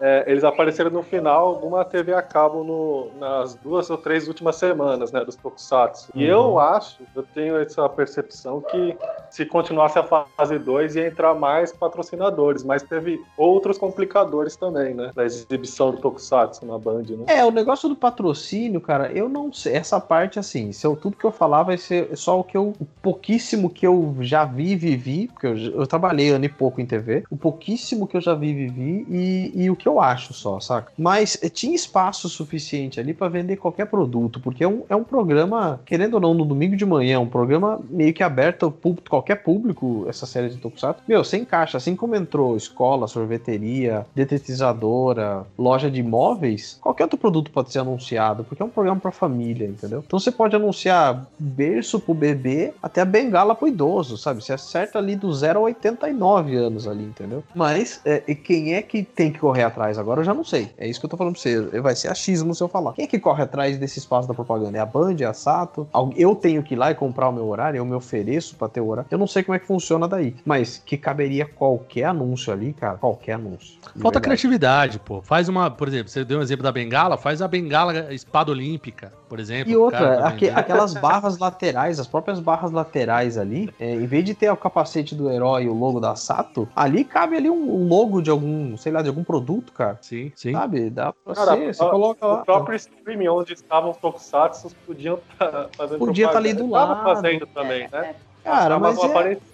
[0.00, 4.28] é, eles apareceram no final de uma TV a cabo no- nas duas ou três
[4.28, 6.10] últimas semanas, né, dos Tokusatsu.
[6.14, 6.30] E Uhum.
[6.30, 8.96] eu acho, eu tenho essa percepção que
[9.30, 15.10] se continuasse a fase 2 ia entrar mais patrocinadores, mas teve outros complicadores também, né,
[15.14, 17.24] da exibição do Tokusatsu na Band, né.
[17.28, 19.74] É, o negócio do patrocínio, cara, eu não sei.
[19.74, 22.74] Essa parte, assim, se eu, tudo que eu falar vai ser só o que eu.
[22.78, 26.80] O pouquíssimo que eu já vi e vivi, porque eu, eu trabalhei ano e pouco
[26.80, 30.00] em TV, o pouquíssimo que eu já vi e vivi e, e o que eu
[30.00, 30.92] acho só, saca?
[30.96, 35.80] Mas tinha espaço suficiente ali pra vender qualquer produto, porque é um, é um programa,
[35.84, 39.36] querendo ou não, no domingo de manhã, um programa meio que aberto ao público, qualquer
[39.36, 41.02] público, essa série de Tokusatsu.
[41.06, 47.50] Meu, você encaixa, assim como entrou escola, sorveteria, detetizadora, loja de imóveis, qualquer outro produto
[47.50, 50.02] pode ser anunciado, porque é um programa pra família, entendeu?
[50.06, 54.42] Então você pode anunciar berço pro bebê até a bengala pro idoso, sabe?
[54.42, 57.42] Você acerta ali do 0 a 89 anos ali, entendeu?
[57.54, 60.20] Mas é, quem é que tem que correr atrás agora?
[60.20, 60.70] Eu já não sei.
[60.76, 61.80] É isso que eu tô falando pra você.
[61.80, 62.92] Vai ser achismo se eu falar.
[62.92, 64.78] Quem é que corre atrás desse espaço da propaganda?
[64.78, 65.16] É a Band?
[65.20, 65.88] É a Sato?
[66.16, 67.78] Eu tenho que ir lá e comprar o meu horário?
[67.78, 69.08] Eu me ofereço pra ter o horário?
[69.10, 70.34] Eu não sei como é que funciona daí.
[70.44, 72.98] Mas que caberia qualquer anúncio ali, cara.
[72.98, 73.78] Qualquer anúncio.
[73.80, 74.20] Falta verdade.
[74.20, 75.20] criatividade, pô.
[75.22, 79.12] Faz uma, por exemplo, você deu um exemplo da bengala, faz a bengala espada olímpica,
[79.28, 79.72] por exemplo.
[79.72, 80.52] E outra, também, né?
[80.54, 85.14] aquelas barras laterais, as próprias barras laterais ali, é, em vez de ter o capacete
[85.14, 88.92] do herói e o logo da Sato, ali cabe ali um logo de algum, sei
[88.92, 89.98] lá, de algum produto, cara.
[90.02, 90.52] Sim, sim.
[90.52, 90.90] Sabe?
[90.90, 92.40] Dá pra Cara, ser, você coloca lá.
[92.40, 96.94] O próprio streaming onde estavam os Tokusatsu podiam estar fazendo Podia tá ali do Tava
[96.94, 97.04] lado.
[97.04, 98.14] fazendo também, né?
[98.42, 99.53] Cara, mas Tava é, aparecendo.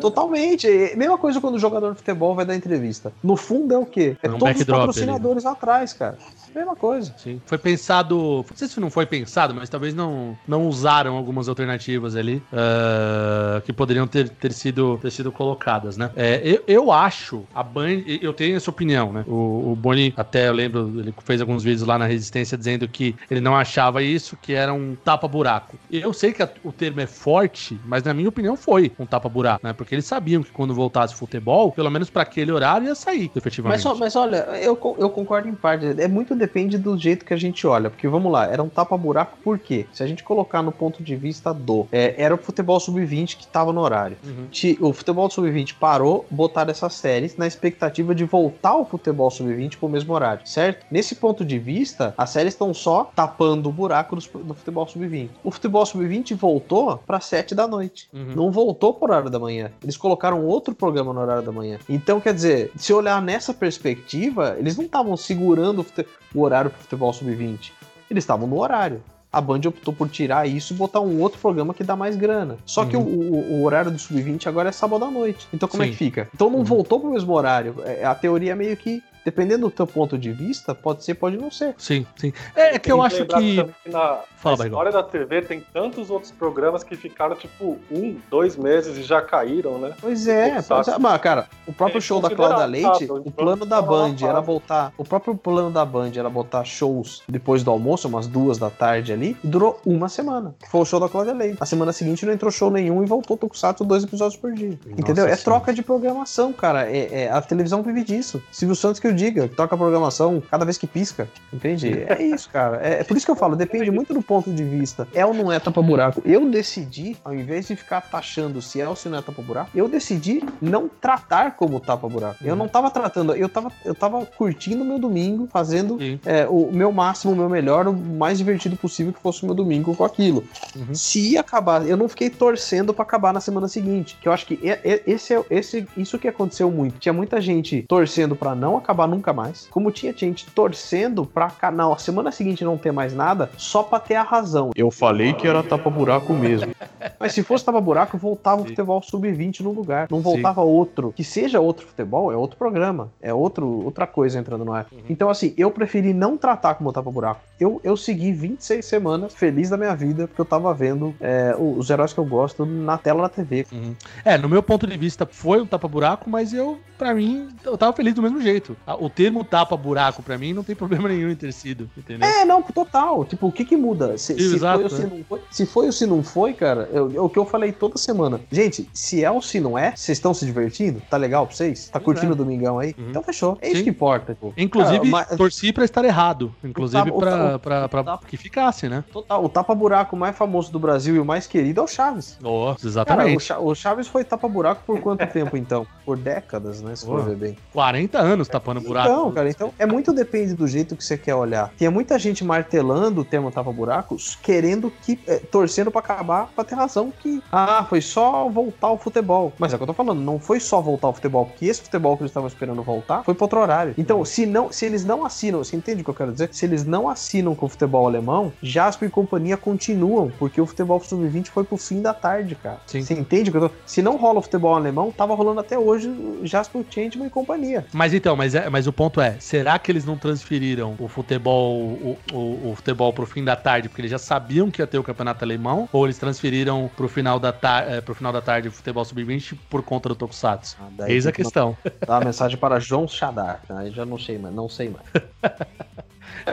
[0.00, 0.66] Totalmente.
[0.66, 3.12] É, Mesma coisa quando o jogador de futebol vai dar entrevista.
[3.22, 4.16] No fundo é o quê?
[4.22, 6.16] É É um todos os patrocinadores lá atrás, cara.
[6.54, 7.14] Mesma coisa.
[7.18, 7.40] Sim.
[7.44, 8.44] Foi pensado.
[8.48, 13.60] Não sei se não foi pensado, mas talvez não, não usaram algumas alternativas ali ah,
[13.64, 16.10] que poderiam ter, ter, sido, ter sido colocadas, né?
[16.16, 18.02] É, eu, eu acho a Band.
[18.22, 19.24] Eu tenho essa opinião, né?
[19.26, 23.14] O, o Boni, até eu lembro, ele fez alguns vídeos lá na Resistência dizendo que
[23.30, 25.76] ele não achava isso, que era um tapa-buraco.
[25.90, 29.60] Eu sei que a- o termo é forte, mas na minha opinião foi um tapa-buraco,
[29.66, 29.72] né?
[29.72, 32.94] Porque Porque eles sabiam que quando voltasse o futebol, pelo menos pra aquele horário ia
[32.96, 33.84] sair, efetivamente.
[33.86, 35.86] Mas, mas olha, eu, eu concordo em parte.
[36.00, 37.88] É muito depende do jeito que a gente olha.
[37.88, 39.86] Porque vamos lá, era um tapa-buraco por quê?
[39.92, 41.86] Se a gente colocar no ponto de vista do.
[41.92, 44.16] é, era o futebol sub-20 que tava no horário.
[44.24, 44.88] Uhum.
[44.88, 49.88] O futebol sub-20 parou, botaram essas séries na expectativa de voltar o futebol sub-20 pro
[49.88, 50.84] mesmo horário, certo?
[50.90, 55.30] Nesse ponto de vista, as séries estão só tapando o buraco dos- do, futebol sub-20.
[55.44, 58.08] O futebol sub-20 voltou para 7 da noite.
[58.12, 58.32] Uhum.
[58.34, 59.70] Não voltou pro horário da manhã.
[59.82, 61.78] Eles colocaram outro programa no horário da manhã.
[61.88, 66.70] Então, quer dizer, se olhar nessa perspectiva, eles não estavam segurando o, fute- o horário
[66.70, 67.72] pro futebol sub-20.
[68.10, 69.02] Eles estavam no horário.
[69.32, 72.56] A Band optou por tirar isso e botar um outro programa que dá mais grana.
[72.64, 75.46] Só que o, o- o horário do Sub-20 agora é sábado à noite.
[75.52, 75.92] Então como é Sim.
[75.92, 76.28] que fica?
[76.34, 76.64] Então não Uhum.
[76.64, 77.74] voltou pro mesmo horário.
[77.84, 81.36] É, A teoria é meio que, dependendo do teu ponto de vista, pode ser, pode
[81.36, 81.74] não ser.
[81.76, 82.32] Sim, sim.
[82.54, 83.56] É, é que eu acho que.
[83.56, 88.16] também na, Fala, na história da TV tem tantos outros programas que ficaram tipo um,
[88.30, 89.94] dois meses e já caíram, né?
[90.00, 93.66] Pois é, pode ser- mas, cara, o próprio É show da Cláudia Leite, o plano
[93.66, 94.92] da lá Band era botar.
[94.96, 99.12] O próprio plano da Band era botar shows depois do almoço, umas duas da tarde
[99.12, 100.54] ali, e durou uma semana.
[100.60, 101.56] Que foi o show da Cláudia Leite.
[101.60, 104.78] A semana seguinte não entrou show nenhum e voltou o Tokusatsu dois episódios por dia.
[104.86, 105.24] Entendeu?
[105.24, 105.42] É Senhora.
[105.42, 106.88] troca de programação, cara.
[106.88, 108.40] É, é- a televisão vive disso.
[108.52, 111.28] Silvio Santos que eu diga, toca a programação cada vez que pisca.
[111.52, 112.04] Entende?
[112.08, 112.80] É isso, cara.
[112.82, 115.08] É, é por isso que eu falo, depende muito do ponto de vista.
[115.14, 116.22] É ou não é tapa-buraco?
[116.24, 119.88] Eu decidi, ao invés de ficar taxando se é ou se não é tapa-buraco, eu
[119.88, 122.36] decidi não tratar como tapa-buraco.
[122.44, 126.70] Eu não tava tratando, eu tava, eu tava curtindo o meu domingo, fazendo é, o
[126.72, 130.04] meu máximo, o meu melhor, o mais divertido possível que fosse o meu domingo com
[130.04, 130.44] aquilo.
[130.74, 130.94] Uhum.
[130.94, 134.46] Se ia acabar, eu não fiquei torcendo pra acabar na semana seguinte, que eu acho
[134.46, 136.98] que é- é- esse é esse, isso que aconteceu muito.
[136.98, 141.70] Tinha muita gente torcendo pra não acabar nunca mais, como tinha gente torcendo pra ca-
[141.70, 144.70] na semana seguinte não ter mais nada, só pra ter a razão.
[144.74, 146.72] Eu falei que era tapa-buraco mesmo.
[147.18, 148.70] Mas se fosse tapa-buraco, voltava o Sim.
[148.70, 150.06] futebol sub-20 no lugar.
[150.10, 150.24] Não Sim.
[150.24, 151.12] voltava outro.
[151.14, 153.10] Que seja outro futebol, é outro programa.
[153.22, 154.86] É outro, outra coisa entrando no ar.
[154.92, 154.98] Uhum.
[155.08, 157.40] Então, assim, eu preferi não tratar como tapa-buraco.
[157.58, 161.78] Eu, eu segui 26 semanas feliz da minha vida, porque eu tava vendo é, o-
[161.78, 163.66] os heróis que eu gosto na tela da TV.
[163.72, 163.94] Uhum.
[164.24, 167.92] É, no meu ponto de vista foi um tapa-buraco, mas eu, pra mim, eu tava
[167.92, 168.76] feliz do mesmo jeito.
[168.86, 172.28] A- O termo tapa-buraco, pra mim, não tem problema nenhum em ter sido, entendeu?
[172.28, 173.24] É, não, total.
[173.24, 174.16] Tipo, o que que muda?
[174.16, 175.10] Se, se Exato, foi ou se né?
[175.16, 177.72] não foi, se foi ou se não foi, cara, eu- é o que eu falei
[177.72, 178.40] toda semana.
[178.50, 181.02] Gente, se é ou se não é, vocês estão se divertindo?
[181.10, 181.88] Tá legal pra vocês?
[181.88, 182.32] Tá curtindo é.
[182.32, 182.94] o domingão aí?
[182.98, 183.10] Uhum.
[183.10, 183.58] Então fechou.
[183.60, 183.72] É Sim.
[183.74, 184.34] isso que importa.
[184.34, 184.54] Tipo.
[184.56, 186.54] Inclusive, Cara, mas- torci pra estar errado.
[186.62, 189.02] Inclusive, tapa- o pra, tapa- pra, pra, que ficasse, né?
[189.12, 192.38] Total, o tapa-buraco mais famoso do Brasil e o mais querido é o Chaves.
[192.40, 193.42] Nossa, Cara, o, exatamente.
[193.42, 195.86] Cha- o Chaves foi tapa-buraco por quanto tempo, então?
[196.06, 196.94] Por décadas, né?
[196.94, 197.58] Se for ver bem.
[197.72, 199.08] 40 anos tapando buraco.
[199.08, 201.72] Então, cara, então é muito depende do jeito que você quer olhar.
[201.76, 205.18] Tem muita gente martelando o termo tapa-buracos, querendo que.
[205.26, 207.42] é, torcendo pra acabar, pra ter razão que.
[207.50, 209.52] Ah, foi só voltar ao futebol.
[209.58, 211.82] Mas é o que eu tô falando, não foi só voltar ao futebol, porque esse
[211.82, 213.94] futebol que eles estavam esperando voltar foi pra outro horário.
[213.98, 216.50] Então, se não, se eles não assinam, você entende o que eu quero dizer?
[216.52, 221.00] Se eles não assinam com o futebol alemão, Jasper e companhia continuam, porque o futebol
[221.00, 222.78] sub-20 foi pro fim da tarde, cara.
[222.86, 223.02] Sim.
[223.02, 223.74] Você entende o que eu tô.
[223.84, 227.84] Se não rola o futebol alemão, tava rolando até hoje o Jasper Changeman e companhia.
[227.92, 231.76] Mas então, mas, é, mas o ponto é, será que eles não transferiram o futebol,
[231.76, 234.98] o, o, o futebol pro fim da tarde, porque eles já sabiam que ia ter
[234.98, 235.88] o campeonato alemão?
[235.92, 239.56] Ou eles transferiram pro final da, ta eh, pro final da tarde o futebol sub-20
[239.68, 240.76] por conta do Tokusatsu?
[240.80, 241.76] Ah, Eis a questão.
[242.06, 243.62] Dá uma mensagem para João Shadar.
[243.68, 245.06] Aí já não sei mais, não sei mais.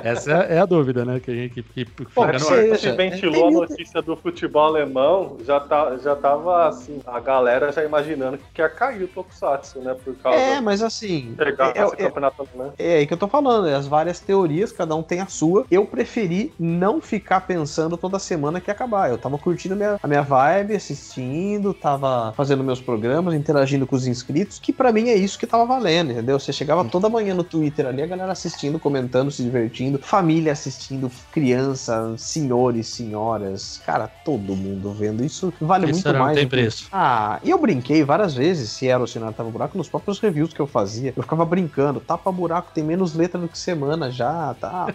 [0.03, 1.19] Essa é a dúvida, né?
[1.19, 5.59] Que a gente que, que fica no se ventilou a notícia do futebol alemão, já,
[5.59, 9.95] tá, já tava assim, a galera já imaginando que ia cair o Tokusatsu, né?
[10.03, 11.35] Por causa É, mas assim.
[11.39, 12.73] é- é- campeonato alemão.
[12.77, 15.65] É aí que eu tô falando, é as várias teorias, cada um tem a sua.
[15.69, 19.09] Eu preferi não ficar pensando toda semana que ia acabar.
[19.09, 23.95] Eu tava curtindo a minha, a minha vibe, assistindo, tava fazendo meus programas, interagindo com
[23.95, 26.39] os inscritos, que pra mim é isso que tava valendo, entendeu?
[26.39, 31.11] Você chegava toda manhã no Twitter ali, a galera assistindo, comentando, se divertindo, família assistindo,
[31.31, 35.23] criança, senhores, senhoras, cara, todo mundo vendo.
[35.23, 36.37] Isso vale Isso muito não mais.
[36.37, 36.87] tem preço.
[36.91, 40.19] Ah, e eu brinquei várias vezes se era ou se não tava buraco nos próprios
[40.19, 41.13] reviews que eu fazia.
[41.15, 44.87] Eu ficava brincando, tapa buraco tem menos letra do que semana já, tá?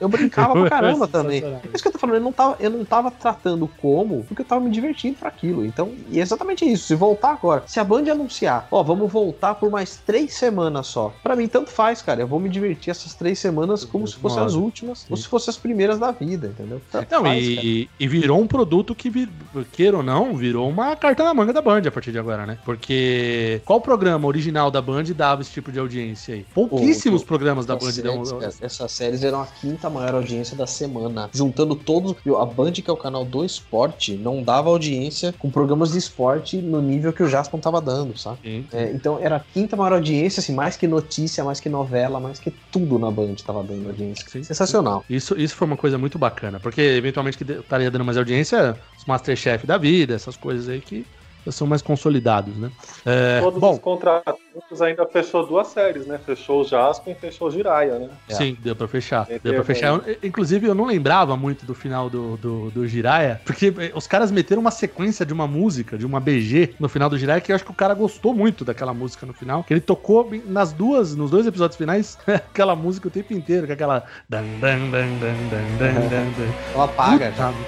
[0.00, 1.42] Eu brincava pra caramba também.
[1.42, 4.42] É isso que eu tô falando, eu não, tava, eu não tava tratando como, porque
[4.42, 5.64] eu tava me divertindo pra aquilo.
[5.64, 6.86] Então, e é exatamente isso.
[6.86, 11.12] Se voltar agora, se a Band anunciar, ó, vamos voltar por mais três semanas só.
[11.22, 12.20] Pra mim, tanto faz, cara.
[12.20, 15.50] Eu vou me divertir essas três semanas como se fossem as últimas, ou se fossem
[15.50, 16.80] as primeiras da vida, entendeu?
[16.90, 19.28] Tanto Não, faz, e, e virou um produto que, vir-
[19.72, 22.58] queira ou não, virou uma carta na manga da Band a partir de agora, né?
[22.64, 26.46] Porque qual programa original da Band dava esse tipo de audiência aí?
[26.54, 28.38] Pouquíssimos Pô, programas da Band Essas dão.
[28.60, 31.30] essas séries eram a quinta maior audiência da semana.
[31.32, 32.14] Juntando todos.
[32.38, 36.56] A Band, que é o canal do esporte, não dava audiência com programas de esporte
[36.60, 38.38] no nível que o Jaspion tava dando, sabe?
[38.42, 38.66] Sim.
[38.72, 42.38] É, então era a quinta maior audiência, assim, mais que notícia, mais que novela, mais
[42.38, 44.28] que tudo na Band tava dando audiência.
[44.28, 44.42] Sim.
[44.42, 45.04] Sensacional.
[45.08, 49.04] Isso, isso foi uma coisa muito bacana, porque eventualmente que estaria dando mais audiência, os
[49.06, 51.06] Masterchef da vida, essas coisas aí que
[51.50, 52.70] são mais consolidados, né?
[53.04, 54.34] É, Todos bom, os contratos
[54.80, 56.18] ainda fechou duas séries, né?
[56.24, 58.08] Fechou o Jasper e fechou o Jiraya, né?
[58.28, 58.34] É.
[58.34, 59.26] Sim, deu pra fechar.
[59.42, 59.88] Deu pra fechar.
[59.88, 64.06] Eu- inclusive, eu não lembrava muito do final do, do, do Jiraya, porque eh, os
[64.06, 67.52] caras meteram uma sequência de uma música, de uma BG no final do Jiraya, que
[67.52, 69.62] eu acho que o cara gostou muito daquela música no final.
[69.64, 73.72] Que ele tocou nas duas, nos dois episódios finais, aquela música o tempo inteiro, com
[73.72, 74.04] aquela.
[74.28, 76.54] dan, dan, dan, dan, dan, dan, dan, dan.
[76.74, 77.52] Ela paga já.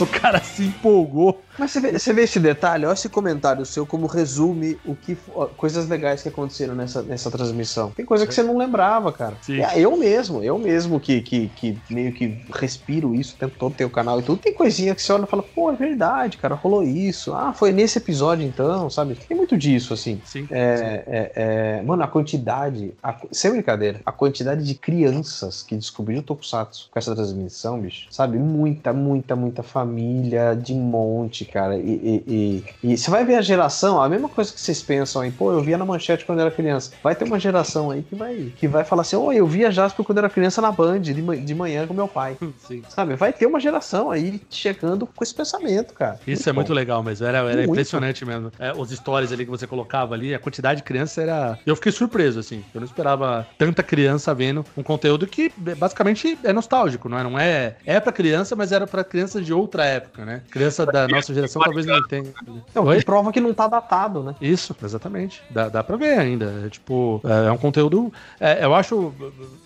[0.00, 1.42] O cara se empolgou.
[1.60, 2.86] Mas você vê, você vê esse detalhe?
[2.86, 7.30] Olha esse comentário seu como resume o que ó, coisas legais que aconteceram nessa, nessa
[7.30, 7.90] transmissão.
[7.90, 9.36] Tem coisa que você não lembrava, cara.
[9.42, 9.60] Sim.
[9.60, 13.74] É, eu mesmo, eu mesmo que, que, que meio que respiro isso o tempo todo,
[13.74, 14.40] tem o canal e tudo.
[14.40, 17.34] Tem coisinha que você olha e fala, pô, é verdade, cara, rolou isso.
[17.34, 19.14] Ah, foi nesse episódio então, sabe?
[19.14, 20.18] Tem muito disso, assim.
[20.24, 20.48] Sim.
[20.50, 26.20] É, é, é, mano, a quantidade, a, sem brincadeira, a quantidade de crianças que descobriram
[26.20, 28.38] o Tokusatsu com essa transmissão, bicho, sabe?
[28.38, 31.76] Muita, muita, muita família de monte, cara.
[31.76, 31.80] E,
[32.26, 35.30] e, e- e você vai ver a geração, a mesma coisa que vocês pensam aí,
[35.30, 36.92] pô, eu via na manchete quando era criança.
[37.02, 40.04] Vai ter uma geração aí que vai, que vai falar assim, ô, eu via Jasper
[40.04, 42.36] quando era criança na Band, de, de manhã com meu pai.
[42.58, 42.82] Sim.
[42.88, 43.14] Sabe?
[43.16, 46.18] Vai ter uma geração aí chegando com esse pensamento, cara.
[46.26, 46.74] Isso é muito bom.
[46.74, 47.70] legal mesmo, era, era Muito.
[47.70, 48.52] impressionante mesmo.
[48.58, 51.58] É, os stories ali que você colocava ali, a quantidade de criança era.
[51.66, 52.62] Eu fiquei surpreso, assim.
[52.74, 57.22] Eu não esperava tanta criança vendo um conteúdo que basicamente é nostálgico, não é?
[57.22, 57.76] Não é.
[57.84, 60.42] É pra criança, mas era pra criança de outra época, né?
[60.50, 62.32] Criança da nossa geração talvez não tenha.
[62.74, 64.34] Não, que prova que não tá datado, né?
[64.40, 65.42] Isso, exatamente.
[65.50, 66.62] Dá, dá pra ver ainda.
[66.66, 68.12] É, tipo, é, é um conteúdo.
[68.38, 69.12] é, eu acho.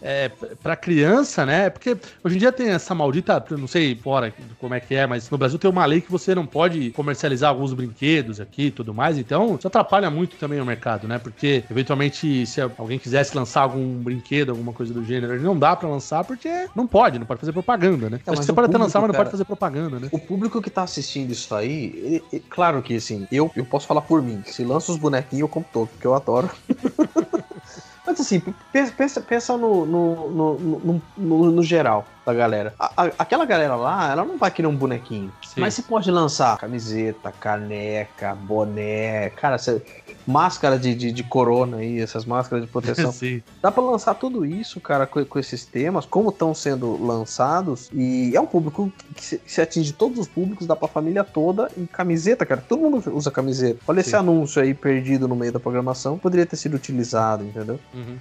[0.02, 0.30] É,
[0.62, 1.70] pra criança, né?
[1.70, 3.44] Porque hoje em dia tem essa maldita.
[3.50, 6.34] Não sei fora como é que é, mas no Brasil tem uma lei que você
[6.34, 9.18] não pode comercializar alguns brinquedos aqui e tudo mais.
[9.18, 11.18] Então, isso atrapalha muito também o mercado, né?
[11.18, 15.88] Porque, eventualmente, se alguém quisesse lançar algum brinquedo, alguma coisa do gênero, não dá pra
[15.88, 18.20] lançar porque não pode, não pode fazer propaganda, né?
[18.26, 20.00] Não, Acho mas que você pode até público, lançar, mas não cara, pode fazer propaganda,
[20.00, 20.08] né?
[20.10, 24.22] O público que tá assistindo isso aí, claro que assim, eu, eu posso falar por
[24.22, 24.42] mim.
[24.46, 26.50] Se lança os bonequinhos, eu compro todo, porque eu adoro.
[28.06, 28.40] Mas assim,
[28.72, 32.74] pensa, pensa, no, no, no, no- no geral da galera.
[32.78, 35.32] A- a- aquela galera lá, ela não vai querer um bonequinho.
[35.44, 35.60] Sim.
[35.60, 39.82] Mas você pode lançar camiseta, caneca, boné, cara, você-
[40.26, 43.12] máscara de, de, de corona aí, essas máscaras de proteção.
[43.12, 43.42] Sim.
[43.62, 47.90] Dá pra lançar tudo isso, cara, com, com esses temas, como estão sendo lançados.
[47.92, 51.70] E é um público que se, se atinge todos os públicos, dá pra família toda.
[51.76, 53.80] E camiseta, cara, todo mundo usa camiseta.
[53.86, 54.16] Olha esse Sim.
[54.16, 57.78] anúncio aí perdido no meio da programação, poderia ter sido utilizado, entendeu?
[57.92, 58.16] Uhum.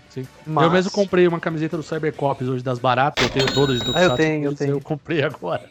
[0.46, 3.93] Mas- Eu mesmo comprei uma camiseta do Cybercops hoje das baratas, eu tenho todas Tokusatsu,
[3.94, 4.72] Ah, eu tenho, eu tenho.
[4.72, 5.70] Eu comprei agora.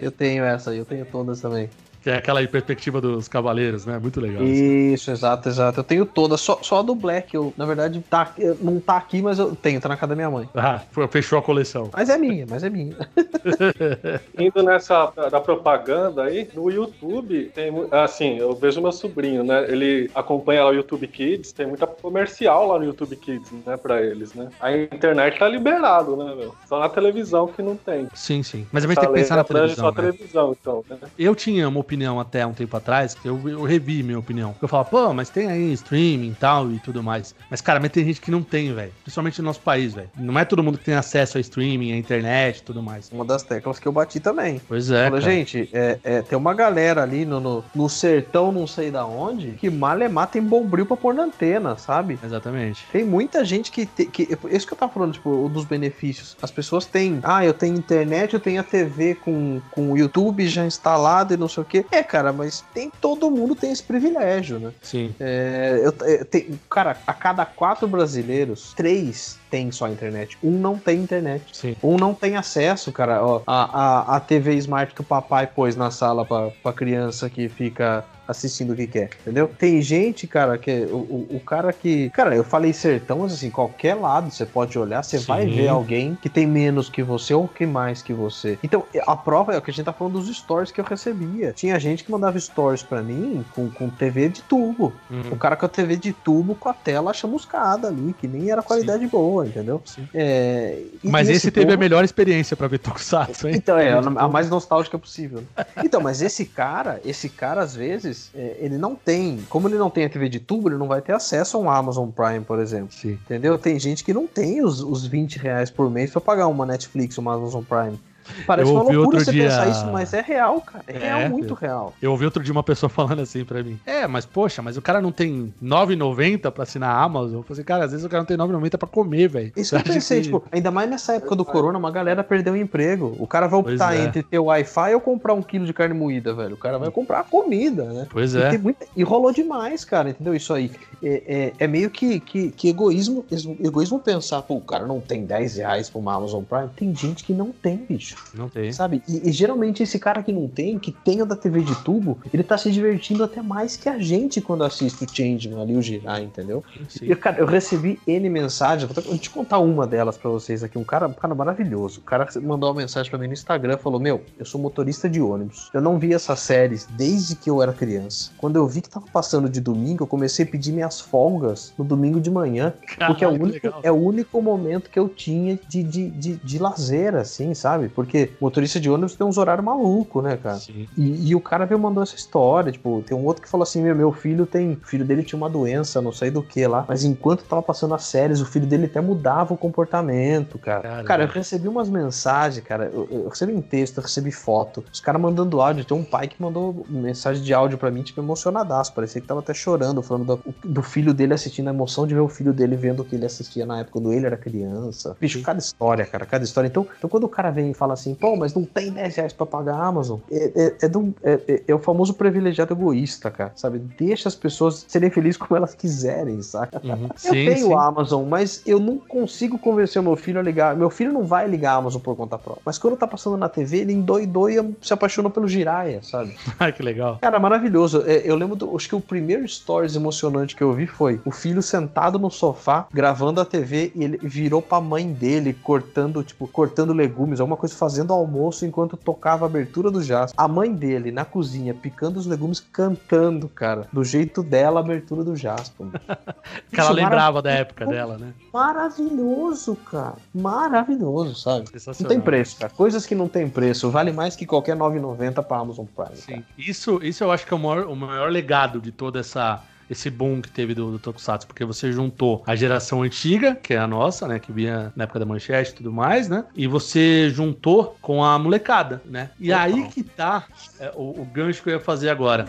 [0.00, 1.68] Eu tenho essa eu tenho todas também.
[2.02, 3.98] Que é aquela aí perspectiva dos cavaleiros, né?
[3.98, 4.42] Muito legal.
[4.42, 5.00] isso.
[5.00, 5.80] Isso, exato, exato.
[5.80, 9.22] Eu tenho todas, só, só a do Black, eu, na verdade, tá, não tá aqui,
[9.22, 10.48] mas eu tenho, tá na casa da minha mãe.
[10.54, 11.90] Ah, foi- fechou a coleção.
[11.92, 12.96] Mas é minha, mas é minha.
[14.38, 19.64] Indo nessa da propaganda aí, no YouTube tem assim, eu vejo meu sobrinho, né?
[19.70, 24.02] Ele acompanha lá o YouTube Kids, tem muita comercial lá no YouTube Kids, né, para
[24.02, 24.48] eles, né?
[24.60, 26.54] A internet tá liberado, né, meu?
[26.68, 28.08] Só na televisão que não tem.
[28.14, 28.66] Sim, sim.
[28.72, 29.96] Mas a gente tem que pensar na televisão, só né?
[30.12, 30.96] televisão, então, né?
[31.18, 34.54] Eu tinha uma opinião até um tempo atrás, que eu, eu revi minha opinião.
[34.62, 37.34] Eu falava, pô, mas tem aí streaming e tal e tudo mais.
[37.50, 38.92] Mas, cara, mas tem gente que não tem, velho.
[39.02, 40.08] Principalmente no nosso país, velho.
[40.16, 43.10] Não é todo mundo que tem acesso a streaming, a internet e tudo mais.
[43.10, 44.60] Uma das teclas que eu bati também.
[44.68, 45.32] Pois é, Falei, cara.
[45.32, 49.52] gente, é, é, tem uma galera ali no, no, no sertão, não sei da onde,
[49.52, 52.18] que malemar tem bombril pra pôr na antena, sabe?
[52.22, 52.84] Exatamente.
[52.92, 54.28] Tem muita gente que, te, que.
[54.50, 56.36] Isso que eu tava falando, tipo, dos benefícios.
[56.40, 57.18] As pessoas têm.
[57.24, 61.36] Ah, eu tenho internet, eu tenho a TV com, com o YouTube já instalado e
[61.36, 61.96] não sei o quê.
[61.96, 64.72] É, cara, mas tem todo mundo tem esse privilégio, né?
[64.82, 65.14] Sim.
[65.20, 70.38] É, eu, é, tem- cara, a cada quatro brasileiros, três tem só internet.
[70.42, 71.44] Um não tem internet.
[71.52, 71.76] Sim.
[71.82, 73.24] Um não tem acesso, cara.
[73.24, 77.28] Ó, a, a, a TV Smart que o papai pôs na sala pra, pra criança
[77.28, 79.48] que fica assistindo o que quer, entendeu?
[79.58, 82.10] Tem gente, cara, que o, o, o cara que.
[82.10, 85.26] Cara, eu falei sertão, mas assim, qualquer lado você pode olhar, você Sim.
[85.26, 88.58] vai ver alguém que tem menos que você ou que mais que você.
[88.62, 91.52] Então, a prova é o que a gente tá falando dos stories que eu recebia.
[91.52, 94.92] Tinha gente que mandava stories pra mim com, com TV de tubo.
[95.10, 95.32] Uhum.
[95.32, 98.62] O cara com a TV de tubo com a tela chamuscada ali, que nem era
[98.62, 99.80] qualidade boa, entendeu?
[99.84, 100.08] Sim.
[100.14, 103.54] É, Mas esse teve a povo- melhor experiência pra ver Tokusatsu, hein?
[103.56, 105.42] então, é, a mais nostálgica possível.
[105.84, 109.40] Então, mas esse cara, esse cara, às vezes, é, ele não tem.
[109.48, 111.70] Como ele não tem a TV de tubo, ele não vai ter acesso a um
[111.70, 112.92] Amazon Prime, por exemplo.
[112.92, 113.18] Sim.
[113.24, 113.58] Entendeu?
[113.58, 117.18] Tem gente que não tem os, os 20 reais por mês pra pagar uma Netflix,
[117.18, 117.98] uma Amazon Prime.
[118.46, 120.84] Parece Eu uma loucura outro você dia- pensar isso, mas é real, cara.
[120.86, 121.94] É, É, real, muito eu- real.
[122.00, 123.78] Eu ouvi outro dia uma pessoa falando assim pra mim.
[123.84, 127.36] É, mas poxa, mas o cara não tem R$ 9,90 pra assinar a Amazon?
[127.38, 129.52] Eu falei assim, cara, às vezes o cara não tem R$ 9,90 pra comer, velho.
[129.56, 132.52] Isso que eu pensei, que- tipo, ainda mais nessa época do corona, uma galera perdeu
[132.54, 133.14] o emprego.
[133.18, 134.04] O cara vai optar é.
[134.04, 136.54] entre ter Wi-Fi ou comprar um quilo de carne moída, velho.
[136.54, 138.06] O cara vai comprar comida, né?
[138.10, 138.50] Pois E, é.
[138.50, 140.34] tem muita- e rolou demais, cara, entendeu?
[140.34, 140.70] Isso aí.
[141.02, 143.24] É, é- é meio que, que, que egoísmo,
[143.60, 146.68] egoísmo pensar, pô, o cara não tem 10 reais pra uma Amazon Prime.
[146.76, 148.09] Tem gente que não tem, bicho.
[148.34, 148.72] Não tem.
[148.72, 149.02] Sabe?
[149.08, 152.18] E, e geralmente esse cara que não tem, que tem o da TV de tubo,
[152.32, 155.82] ele tá se divertindo até mais que a gente quando assiste o Changeman ali, o
[155.82, 156.62] girar, entendeu?
[156.88, 157.06] Sim.
[157.10, 160.78] E, cara, eu recebi N mensagens, vou te contar uma delas pra vocês aqui.
[160.78, 162.00] Um cara, um cara maravilhoso.
[162.00, 165.20] O cara mandou uma mensagem pra mim no Instagram falou: Meu, eu sou motorista de
[165.20, 165.70] ônibus.
[165.72, 168.30] Eu não vi essas séries desde que eu era criança.
[168.38, 171.84] Quando eu vi que tava passando de domingo, eu comecei a pedir minhas folgas no
[171.84, 172.72] domingo de manhã.
[173.06, 173.80] Porque é o, único, legal.
[173.82, 177.88] é o único momento que eu tinha de, de, de, de lazer, assim, sabe?
[178.04, 180.56] Porque motorista de ônibus tem uns horários malucos, né, cara?
[180.56, 180.88] Sim.
[180.96, 183.82] E, e o cara veio mandou essa história, tipo, tem um outro que falou assim,
[183.82, 186.84] meu, meu filho tem, o filho dele tinha uma doença, não sei do que lá,
[186.88, 190.82] mas enquanto tava passando as séries, o filho dele até mudava o comportamento, cara.
[190.82, 191.04] Caramba.
[191.04, 195.00] Cara, eu recebi umas mensagens, cara, eu, eu recebi em texto, eu recebi foto, os
[195.00, 198.92] caras mandando áudio, tem um pai que mandou mensagem de áudio pra mim, tipo, emocionadaço,
[198.94, 202.20] parecia que tava até chorando, falando do, do filho dele assistindo, a emoção de ver
[202.20, 205.16] o filho dele vendo o que ele assistia na época quando ele era criança.
[205.20, 206.68] Bicho, cada história, cara, cada história.
[206.68, 209.32] Então, então quando o cara vem e fala assim, pô, mas não tem 10 reais
[209.32, 213.30] pra pagar a Amazon, é, é, é, do- é- é- é o famoso privilegiado egoísta,
[213.30, 213.78] cara, sabe?
[213.98, 216.80] Deixa as pessoas serem felizes como elas quiserem, saca?
[216.84, 217.04] Uhum.
[217.04, 217.74] Eu Sim, tenho sim.
[217.74, 220.76] a Amazon, mas eu não consigo convencer o meu filho a ligar.
[220.76, 222.62] Meu filho não vai ligar a Amazon por conta própria.
[222.64, 226.34] Mas quando tá passando na TV, ele endoidou e se apaixonou pelo Jiraya, sabe?
[226.58, 227.18] Ai, que legal.
[227.20, 228.02] Cara, maravilhoso.
[228.06, 231.30] É, Eu lembro, do, acho que o primeiro stories emocionante que eu vi foi o
[231.30, 236.46] filho sentado no sofá, gravando a TV, e ele virou pra mãe dele, cortando, tipo,
[236.48, 240.34] cortando legumes, alguma coisa, fazendo almoço enquanto tocava a abertura do jazz.
[240.36, 245.24] A mãe dele, na cozinha, picando os legumes, cantando, cara, do jeito dela, a abertura
[245.24, 245.70] do jazz.
[245.70, 245.86] pô.
[246.70, 248.32] Que ela lembrava da época dela, né?
[248.52, 250.16] Maravilhoso, cara.
[250.34, 251.64] Maravilhoso, sabe?
[251.86, 252.72] Não tem preço, cara.
[252.72, 253.90] Coisas que não tem preço.
[253.90, 256.16] Vale mais que qualquer 9,90 pra Amazon Prime.
[256.16, 256.44] Sim.
[256.58, 260.08] Isso, isso eu acho que é o maior, o maior legado de toda essa esse
[260.08, 263.86] boom que teve do, do Tokusatsu, porque você juntou a geração antiga, que é a
[263.86, 267.96] nossa, né, que vinha na época da manchete e tudo mais, né, e você juntou
[268.00, 269.62] com a molecada, né, e Opa.
[269.62, 270.44] aí que tá
[270.78, 272.46] é, o, o, gancho que eu ia fazer agora.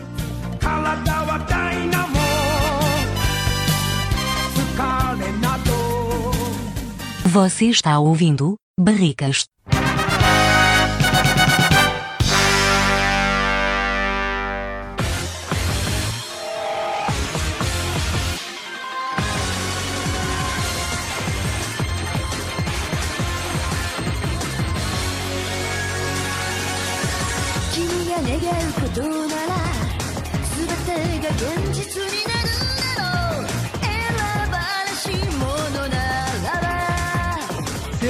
[7.25, 9.45] Você está ouvindo Barricas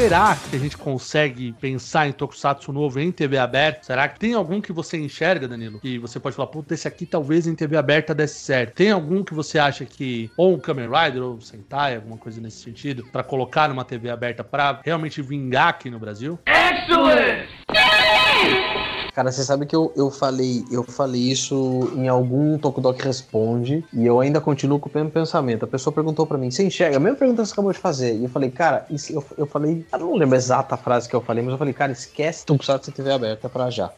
[0.02, 3.84] Será que a gente consegue pensar em Tokusatsu novo em TV aberta?
[3.84, 5.80] Será que tem algum que você enxerga, Danilo?
[5.80, 8.74] Que você pode falar, puta, esse aqui talvez em TV aberta desse certo.
[8.74, 12.42] Tem algum que você acha que, ou um Kamen Rider, ou um Sentai, alguma coisa
[12.42, 16.40] nesse sentido, pra colocar numa TV aberta pra realmente vingar aqui no Brasil?
[19.14, 24.06] Cara, você sabe que eu, eu falei eu falei isso em algum Tokudok Responde e
[24.06, 25.66] eu ainda continuo com o mesmo pensamento.
[25.66, 26.98] A pessoa perguntou pra mim, você enxerga?
[26.98, 28.16] A mesma pergunta que você acabou de fazer.
[28.18, 31.16] E eu falei, cara, isso- eu, eu falei, eu não lembro a exata frase que
[31.16, 33.92] eu falei, mas eu falei, cara, esquece Tokusatsu TV aberta pra já.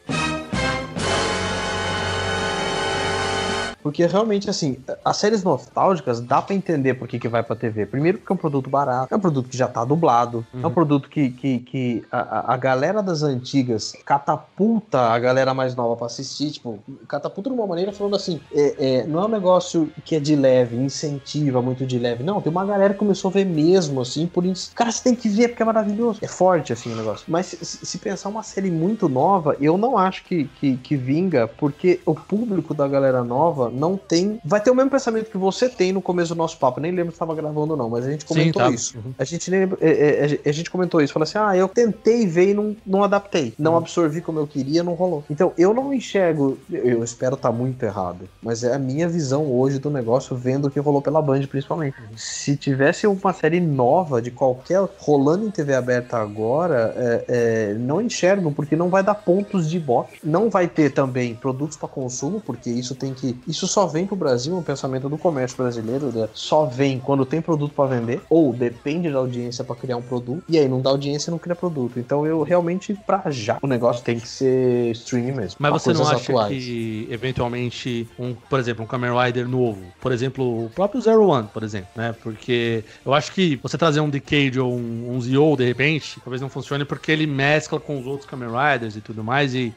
[3.84, 7.84] Porque realmente, assim, as séries nostálgicas dá pra entender por que, que vai pra TV.
[7.84, 10.72] Primeiro porque é um produto barato, é um produto que já tá dublado, é um
[10.72, 16.06] produto que, que, que a, a- galera das antigas catapulta a galera mais nova pra
[16.06, 20.14] assistir, tipo, catapulta de uma maneira falando assim, é, é, não é um negócio que
[20.16, 23.44] é de leve, incentiva muito de leve, não, tem uma galera que começou a ver
[23.44, 26.90] mesmo, assim, por isso, cara, você tem que ver porque é maravilhoso, é forte, assim,
[26.92, 27.26] o negócio.
[27.30, 31.46] Mas se, se pensar uma série muito nova, eu não acho que, que, que vinga,
[31.46, 35.68] porque o público da galera nova não tem, vai ter o mesmo pensamento que você
[35.68, 38.10] tem no começo do nosso papo, nem lembro se estava gravando ou não, mas a
[38.10, 38.70] gente comentou tá.
[38.70, 38.98] isso.
[39.18, 42.26] A gente, nem lembra- é, é, a gente comentou isso, falou assim: ah, eu tentei
[42.26, 45.24] ver e não, não adaptei, não absorvi como eu queria, não rolou.
[45.28, 49.78] Então eu não enxergo, eu espero estar muito errado, mas é a minha visão hoje
[49.78, 51.96] do negócio, vendo o que rolou pela Band, principalmente.
[52.16, 58.00] Se tivesse uma série nova de qualquer rolando em TV aberta agora, é, é, não
[58.00, 62.40] enxergo, porque não vai dar pontos de ibope, não vai ter também produtos para consumo,
[62.40, 63.36] porque isso tem que.
[63.46, 66.28] Isso só vem pro Brasil, um pensamento do comércio brasileiro, né?
[66.32, 70.42] só vem quando tem produto para vender, ou depende da audiência para criar um produto,
[70.48, 71.98] e aí não dá audiência não cria produto.
[71.98, 75.56] Então eu realmente, pra já, o negócio tem que ser streaming mesmo.
[75.58, 76.48] Mas você não acha atuais.
[76.48, 81.48] que, eventualmente, um, por exemplo, um Kamen Rider novo, por exemplo, o próprio Zero One,
[81.52, 82.14] por exemplo, né?
[82.22, 86.40] Porque eu acho que você trazer um Decade ou um, um Zio, de repente, talvez
[86.40, 89.72] não funcione porque ele mescla com os outros Kamen Riders e tudo mais e.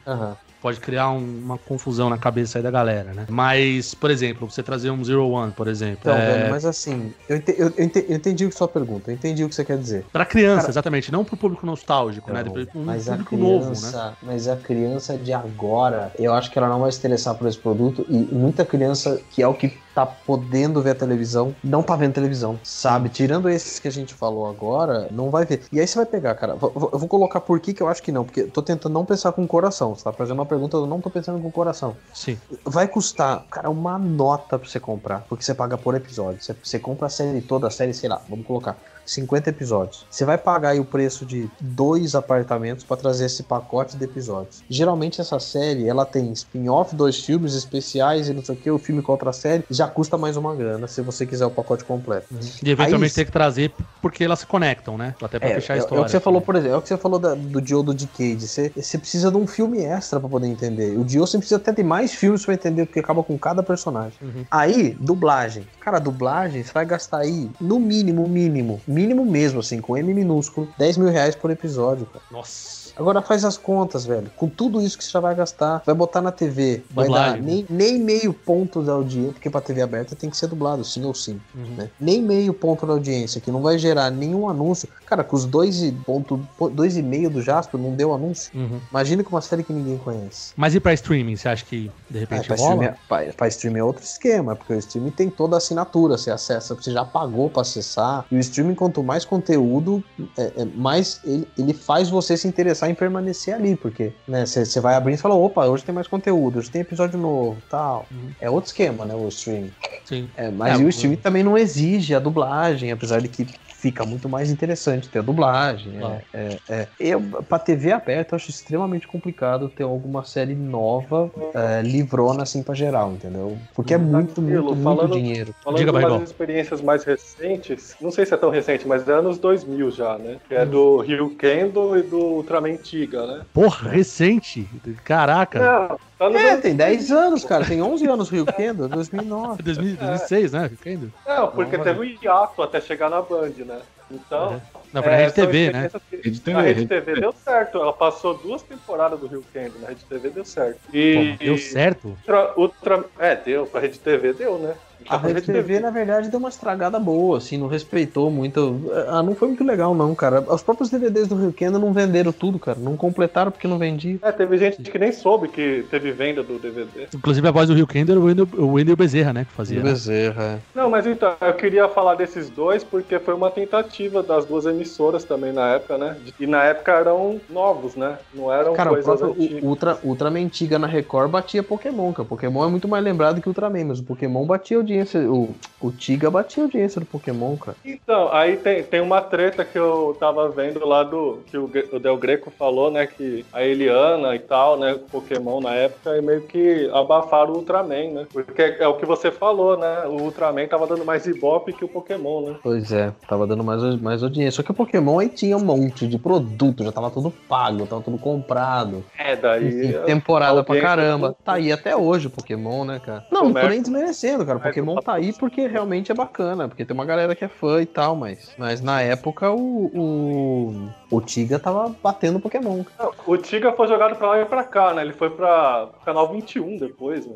[0.60, 3.26] pode criar um- uma confusão na cabeça aí da galera, né?
[3.30, 7.14] Mas, por exemplo, você trazer um Zero One, por exemplo, Então, é, velho, mas assim,
[7.28, 9.64] eu ente- eu- eu ente- eu entendi a sua pergunta, eu entendi o que você
[9.64, 10.06] quer dizer.
[10.12, 12.42] pra criança, Cara- exatamente, não pro público nostálgico, né?
[12.42, 13.74] Não, Depois, Um mas a público novo, né?
[13.74, 17.46] criança, mas a criança de agora, eu acho que ela não vai se interessar por
[17.48, 21.82] esse produto e muita criança que é o que tá podendo ver a televisão, não
[21.82, 23.08] tá vendo televisão, sabe?
[23.08, 25.62] Tirando esses que a gente falou agora, não vai ver.
[25.72, 28.12] E aí você vai pegar, cara, eu vou colocar por que que eu acho que
[28.12, 30.76] não, porque eu tô tentando não pensar com o coração, você tá fazendo uma pergunta,
[30.76, 31.96] eu não tô pensando com o coração.
[32.14, 32.38] Sim.
[32.64, 36.40] Vai custar, cara, uma nota pra você comprar, porque você paga por episódio.
[36.40, 38.76] Você, você compra a série toda, a série, sei lá, vamos colocar
[39.10, 40.06] 50 episódios.
[40.10, 44.62] Você vai pagar aí o preço de dois apartamentos pra trazer esse pacote de episódios.
[44.68, 48.78] Geralmente essa série, ela tem spin-off, dois filmes especiais e não sei o que, o
[48.78, 52.26] filme com outra série, já custa mais uma grana se você quiser o pacote completo.
[52.62, 55.14] E eventualmente Aí- tem que trazer porque elas se conectam, né?
[55.22, 55.98] Até pra É, fechar a é- história.
[55.98, 57.82] é o que você falou, por exemplo, é o que você falou da- do Dio
[57.82, 58.46] do Decade.
[58.46, 60.98] Você, você precisa de um filme extra pra poder entender.
[60.98, 64.12] O Dio você precisa até de mais filmes pra entender, porque acaba com cada personagem.
[64.22, 64.44] Uhum.
[64.50, 65.66] Aí, dublagem.
[65.80, 70.68] Cara, dublagem, você vai gastar aí, no mínimo, mínimo, mínimo mesmo, assim, com M minúsculo,
[70.76, 72.24] 10 mil reais por episódio, cara.
[72.30, 72.87] Nossa.
[72.98, 74.30] Agora faz as contas, velho.
[74.36, 77.46] Com tudo isso que você já vai gastar, vai botar na TV, vai Dublagem, dar
[77.46, 77.52] né?
[77.52, 81.04] nem, nem meio ponto da audiência, porque pra TV aberta tem que ser dublado, sim
[81.04, 81.40] ou sim.
[81.54, 81.74] Uhum.
[81.76, 81.90] né?
[82.00, 84.88] Nem meio ponto da audiência, que não vai gerar nenhum anúncio.
[85.06, 86.40] Cara, com os dois e, ponto,
[86.72, 88.50] dois e meio do Jasper não deu anúncio.
[88.54, 88.78] Uhum.
[88.90, 90.52] Imagina com uma série que ninguém conhece.
[90.56, 91.36] Mas e pra streaming?
[91.36, 92.70] Você acha que de repente pra, rola?
[92.74, 96.18] streaming, é- pra, pra streaming é outro esquema, porque o streaming tem toda a assinatura,
[96.18, 98.24] você acessa, você já pagou pra acessar.
[98.30, 100.02] E o streaming, quanto mais conteúdo,
[100.36, 104.80] é- é mais ele, ele faz você se interessar em permanecer ali, porque né, você
[104.80, 108.08] vai abrindo e fala, opa, hoje tem mais conteúdo, hoje tem episódio novo, tal.
[108.40, 109.72] É outro esquema, né, o streaming.
[110.04, 110.28] Sim.
[110.36, 113.46] É, mas É, o o- streaming também não exige a dublagem, apesar de que
[113.78, 115.96] fica muito mais interessante ter a dublagem.
[115.96, 116.20] é, Claro.
[116.34, 116.88] É, é.
[116.98, 122.60] Eu, pra TV aberta, eu acho extremamente complicado ter alguma série nova, é, livrona assim
[122.62, 123.56] pra geral, entendeu?
[123.74, 125.54] Porque é muito, muito, muito falando- dinheiro.
[125.62, 129.12] Falando Diga, de umas experiências mais recentes, não sei se é tão recente, mas é
[129.12, 130.38] anos 2000 já, né?
[130.48, 133.42] Que é do Rio Kendo e do Ultraman Tiga, né?
[133.54, 134.68] Porra, recente.
[135.04, 135.58] Caraca.
[135.88, 137.64] Não, tá no É, tem 10 anos, cara.
[137.64, 139.62] Tem 11 anos o Rio Kendo, 2009.
[139.62, 140.70] 2000, 2006, né?
[140.84, 141.08] Ainda.
[141.26, 143.67] Não, porque Não, teve um hiato até chegar na Band, né?
[143.68, 143.97] that.
[144.10, 144.60] Então.
[144.92, 145.90] Não, pra é, Rede TV, né?
[145.90, 147.78] experiências que- Rede Na TV, Rede Rede TV deu certo.
[147.78, 149.78] Ela passou duas temporadas do Rio Kendo.
[149.80, 150.78] Na Rede TV deu certo.
[150.92, 151.36] E.
[151.38, 152.08] Pô, deu certo?
[152.08, 153.66] Ultra, Ultra- é, deu.
[153.66, 154.74] Pra Rede TV deu, né?
[155.08, 158.90] A Rede TV, na verdade, deu uma estragada boa, assim, não respeitou muito.
[159.06, 160.40] Ah, não foi muito legal, não, cara.
[160.40, 162.76] Os próprios DVDs do Rio Kendo não venderam tudo, cara.
[162.78, 164.18] Não completaram porque não vendia.
[164.20, 167.06] É, teve gente que nem soube que teve venda do DVD.
[167.14, 169.44] Inclusive a voz do Rio Kender era o Wendel, o Wendel Bezerra, né?
[169.44, 169.78] Que fazia.
[169.78, 169.84] né?
[169.90, 170.58] Bezerra, é.
[170.74, 175.24] Não, mas então, eu queria falar desses dois porque foi uma tentativa das duas emissoras
[175.24, 176.16] também na época, né?
[176.38, 178.18] E na época eram novos, né?
[178.32, 179.62] Não eram Cara, coisas antigas.
[179.62, 182.28] Ultra, Ultraman antiga na Record batia Pokémon, cara.
[182.28, 185.20] Pokémon é muito mais lembrado que Ultraman, mas o Pokémon batia audiência.
[185.20, 187.76] O, o Tiga batia audiência do Pokémon, cara.
[187.84, 191.40] Então, aí tem, tem uma treta que eu tava vendo lá do.
[191.46, 193.06] que o, o Del Greco falou, né?
[193.06, 194.98] Que a Eliana e tal, né?
[195.10, 198.26] Pokémon na época, e meio que abafaram o Ultraman, né?
[198.32, 200.04] Porque é, é o que você falou, né?
[200.06, 202.56] O Ultraman tava dando mais ibope que o Pokémon, né?
[202.62, 204.52] Pois é, tava dando mais, mais audiência.
[204.52, 208.02] Só que o Pokémon aí tinha um monte de produto, já tava tudo pago, tava
[208.02, 209.04] tudo comprado.
[209.16, 209.68] É, daí.
[209.68, 211.36] Enfim, temporada pra caramba.
[211.44, 213.24] Tá aí até hoje o Pokémon, né, cara?
[213.30, 213.70] Não, não tô Comércio.
[213.70, 214.58] nem desmerecendo, cara.
[214.58, 217.80] O Pokémon tá aí porque realmente é bacana, porque tem uma galera que é fã
[217.80, 222.84] e tal, mas, mas na época o, o, o Tiga tava batendo Pokémon.
[222.98, 225.02] Não, O Tiga foi jogado pra lá e pra cá, né?
[225.02, 227.34] Ele foi pra canal 21 depois, né?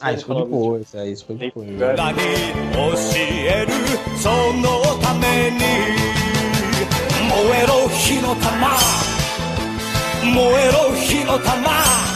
[0.00, 0.60] Ah, no isso foi canal 21.
[0.62, 1.66] depois, é, isso foi depois.
[2.72, 3.72] 教える
[4.18, 5.58] そのために
[7.28, 8.78] 燃えろ火の玉
[10.22, 10.34] 燃
[10.68, 12.11] えろ火の玉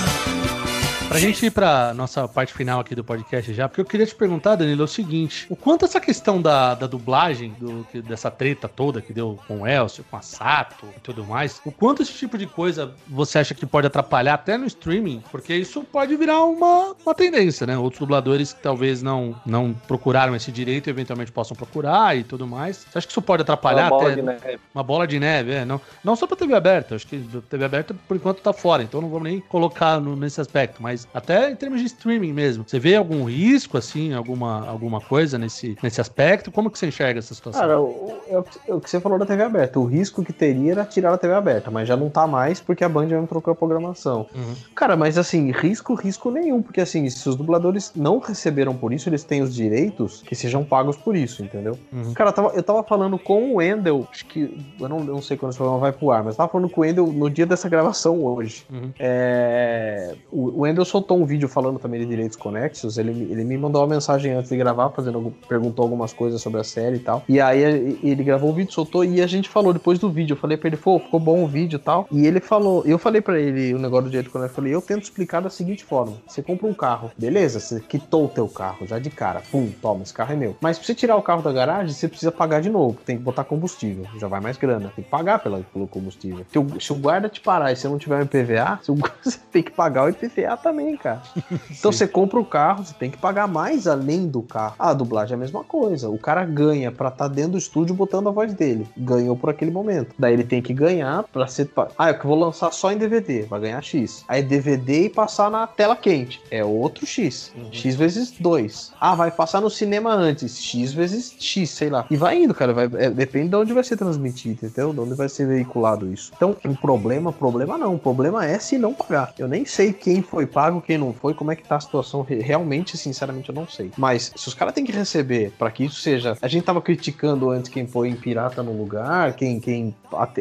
[1.16, 4.14] Pra gente ir pra nossa parte final aqui do podcast já, porque eu queria te
[4.14, 8.68] perguntar, Danilo, é o seguinte: o quanto essa questão da, da dublagem, do, dessa treta
[8.68, 12.12] toda que deu com o Elcio, com a Sato e tudo mais, o quanto esse
[12.12, 15.22] tipo de coisa você acha que pode atrapalhar até no streaming?
[15.30, 17.78] Porque isso pode virar uma, uma tendência, né?
[17.78, 22.84] Outros dubladores que talvez não, não procuraram esse direito eventualmente possam procurar e tudo mais.
[22.90, 24.58] Você acha que isso pode atrapalhar Uma bola até de neve.
[24.74, 27.94] uma bola de neve, é, não, não só pra TV aberta, acho que TV aberta
[28.06, 31.56] por enquanto tá fora, então não vamos nem colocar no- nesse aspecto, mas até em
[31.56, 32.64] termos de streaming mesmo.
[32.66, 36.50] Você vê algum risco, assim, alguma, alguma coisa nesse, nesse aspecto?
[36.52, 37.60] Como que você enxerga essa situação?
[37.62, 39.78] Cara, o, é o que- é o que você falou da TV aberta.
[39.80, 42.84] O risco que teria era tirar a TV aberta, mas já não tá mais porque
[42.84, 44.26] a Band já não trocou a programação.
[44.34, 44.54] Uhum.
[44.74, 49.08] Cara, mas assim, risco, risco nenhum, porque assim, se os dubladores não receberam por isso,
[49.08, 51.78] eles têm os direitos que sejam pagos por isso, entendeu?
[51.92, 52.12] Uhum.
[52.14, 54.58] Cara, eu tava, eu tava falando com o Wendel, acho que.
[54.80, 56.68] Eu não, eu não sei quando esse programa vai pro ar, mas eu tava falando
[56.70, 58.64] com o Wendel no dia dessa gravação hoje.
[58.70, 58.90] Uhum.
[58.98, 62.98] É, o Wendel soltou um vídeo falando também de direitos conexos.
[62.98, 66.64] Ele, ele me mandou uma mensagem antes de gravar, fazendo, perguntou algumas coisas sobre a
[66.64, 67.24] série e tal.
[67.28, 70.34] E aí ele gravou o vídeo, soltou, e a gente falou depois do vídeo.
[70.34, 72.06] Eu falei pra ele, pô, ficou bom o vídeo e tal.
[72.10, 74.52] E ele falou, eu falei pra ele o negócio do direito conexo.
[74.52, 77.60] Eu falei, eu tento explicar da seguinte forma: você compra um carro, beleza?
[77.60, 79.42] Você quitou o teu carro já de cara.
[79.50, 80.56] Pum, toma, esse carro é meu.
[80.60, 82.98] Mas pra você tirar o carro da garagem, você precisa pagar de novo.
[83.04, 84.06] Tem que botar combustível.
[84.18, 84.92] Já vai mais grana.
[84.94, 86.44] Tem que pagar pela, pelo combustível.
[86.50, 88.80] Se o, se o guarda te parar e você não tiver um IPVA,
[89.22, 91.22] você tem que pagar o IPVA também, cara.
[91.70, 94.74] Então você compra o carro, você tem que pagar mais além do carro.
[94.78, 96.08] A dublagem é a mesma coisa.
[96.08, 98.86] O cara ganha pra estar dentro do estúdio botando a voz dele.
[98.96, 100.14] Ganhou por aquele momento.
[100.18, 101.70] Daí ele tem que ganhar pra ser.
[101.98, 103.42] Ah, eu que vou lançar só em DVD.
[103.42, 104.24] Vai ganhar X.
[104.26, 106.40] Aí DVD e passar na tela quente.
[106.50, 107.52] É outro X.
[107.70, 108.92] X vezes 2.
[109.00, 110.60] Ah, vai passar no cinema antes.
[110.60, 112.06] X vezes X, sei lá.
[112.10, 112.72] E vai indo, cara.
[112.72, 114.92] Vai, é, depende de onde vai ser transmitido, entendeu?
[114.92, 116.32] De onde vai ser veiculado isso.
[116.36, 117.94] Então, um problema, problema não.
[117.94, 119.34] O problema é se não pagar.
[119.38, 122.22] Eu nem sei quem foi pago, quem não foi, como é que tá a situação.
[122.22, 123.90] Re- Realmente, sinceramente, eu não sei.
[123.96, 126.36] Mas se os caras têm que receber pra que isso seja.
[126.40, 129.94] A gente tava criticando antes quem põe pirata no lugar, quem, quem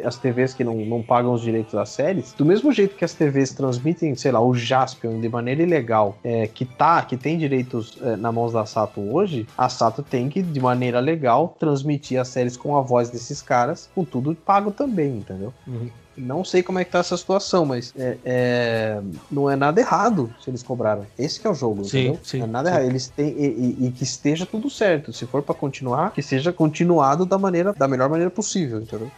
[0.04, 2.34] as TVs que não, não pagam os direitos das séries.
[2.34, 6.48] Do mesmo jeito que as TVs transmitem, sei lá, o Jaspion de maneira ilegal, é,
[6.48, 10.42] que tá, que tem direitos é, na mãos da Sato hoje, a Sato tem que,
[10.42, 15.18] de maneira legal, transmitir as séries com a voz desses caras, com tudo pago também,
[15.18, 15.54] entendeu?
[15.68, 15.90] Uhum.
[16.18, 19.02] Não sei como é que tá essa situação, mas é, é,
[19.32, 21.06] não é nada errado se eles cobraram.
[21.18, 22.20] Esse que é o jogo, Sim, entendeu?
[22.24, 22.76] sim, não é nada sim.
[22.76, 22.88] errado.
[22.90, 25.12] Eles têm e, e- e que esteja tudo certo.
[25.12, 29.12] Se for pra continuar, que seja continuado da maneira, da melhor maneira possível, entendeu?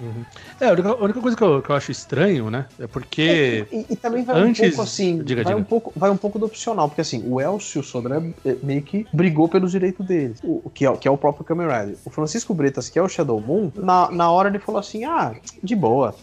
[0.60, 2.66] É, a única, a única coisa que eu, que eu acho estranho, né?
[2.80, 3.68] É porque.
[3.72, 5.62] E, e também vai Antes- um pouco assim, diga, vai, diga.
[5.62, 9.08] Um pouco, vai um pouco do opcional, porque assim, o Elcio Sodré eh, meio que
[9.14, 11.98] brigou pelos direitos dele, o, o que, é, que é o próprio Kamen Rider.
[12.06, 15.36] O Francisco Bretas, que é o Shadow Moon, na, na hora ele falou assim, ah,
[15.64, 16.16] de boa,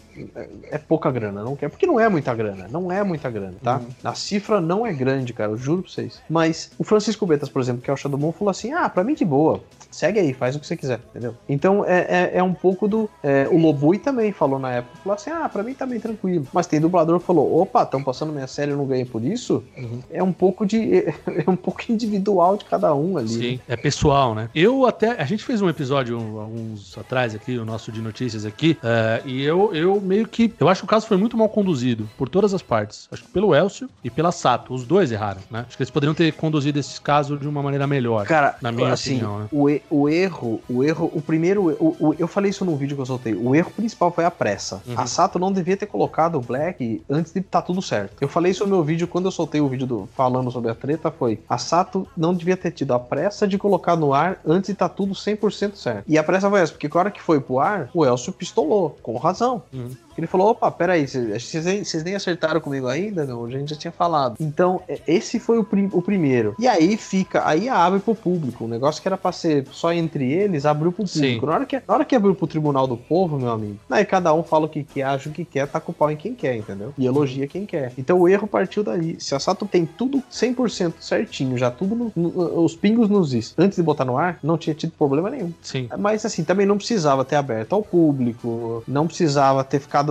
[0.71, 3.77] é, pouca grana, não quer, porque não é muita grana, não é muita grana, tá?
[3.77, 3.87] Uhum.
[4.03, 6.21] A cifra não é grande, cara, eu juro pra vocês.
[6.29, 9.03] Mas o Francisco Bretas, por exemplo, que é o Shadow Moon, falou assim, ah, pra
[9.03, 9.63] mim de boa,
[9.95, 11.35] segue aí, faz o que você quiser, entendeu?
[11.47, 13.09] Então é, é, é um pouco do.
[13.23, 16.47] é, o Lobui também falou na época, falou assim: ah, pra mim tá bem tranquilo.
[16.53, 19.23] Mas tem dublador que falou: opa, estão passando minha série e eu não ganhei por
[19.23, 19.63] isso.
[20.09, 21.05] É um pouco de.
[21.45, 23.27] É um pouco individual de cada um ali.
[23.29, 24.49] Sim, é pessoal, né?
[24.55, 25.21] Eu até.
[25.21, 29.43] A gente fez um episódio alguns atrás aqui, o nosso de notícias aqui, é, e
[29.43, 30.53] eu, eu meio que.
[30.59, 33.07] Eu acho que o caso foi muito mal conduzido por todas as partes.
[33.11, 34.73] Acho que pelo Elcio e pela Sato.
[34.73, 35.65] Os dois erraram, né?
[35.67, 38.25] Acho que eles poderiam ter conduzido esse caso de uma maneira melhor.
[38.25, 39.47] Cara, na minha assim, opinião, né?
[39.51, 42.95] o, e- o erro, o erro, o primeiro, o, o- eu falei isso num vídeo
[42.95, 43.33] que eu soltei.
[43.33, 44.81] O erro principal foi a pressa.
[44.87, 44.93] Uhum.
[44.97, 48.13] A Sato não devia ter colocado o Black antes de estar tudo certo.
[48.21, 50.75] Eu falei isso no meu vídeo quando eu soltei o vídeo do, falando sobre a
[50.75, 51.11] treta.
[51.11, 54.73] Foi a Sato não devia ter tido a pressa de colocar no ar antes de
[54.73, 56.03] estar tudo 100% certo.
[56.07, 58.97] E a pressa foi essa, porque na hora que foi pro ar, o Elcio pistolou,
[59.01, 59.61] com razão.
[59.73, 59.91] Uhum.
[60.17, 63.25] Ele falou: opa, peraí, vocês, nem- vocês nem acertaram comigo ainda?
[63.25, 64.35] Não, a gente já tinha falado.
[64.39, 66.55] Então, é, esse foi o, prim- o primeiro.
[66.59, 68.65] E aí fica, aí abre pro público.
[68.65, 71.19] O negócio que era pra ser só entre eles, abriu pro Sim.
[71.21, 71.45] público.
[71.47, 74.33] Na hora, que, na hora que abriu pro tribunal do povo, meu amigo, aí cada
[74.33, 76.33] um fala o que quer, acha o que quer, tá com o pau em quem
[76.33, 76.93] quer, entendeu?
[76.97, 77.91] E elogia quem quer.
[77.97, 79.15] Então o erro partiu daí.
[79.19, 83.53] Se a Sato tem tudo 100% certinho, já tudo, no- no- os pingos nos is,
[83.57, 85.51] antes de botar no ar, não tinha tido problema nenhum.
[85.61, 85.89] Sim.
[85.99, 90.04] Mas assim, também não precisava ter aberto ao público, não precisava ter ficado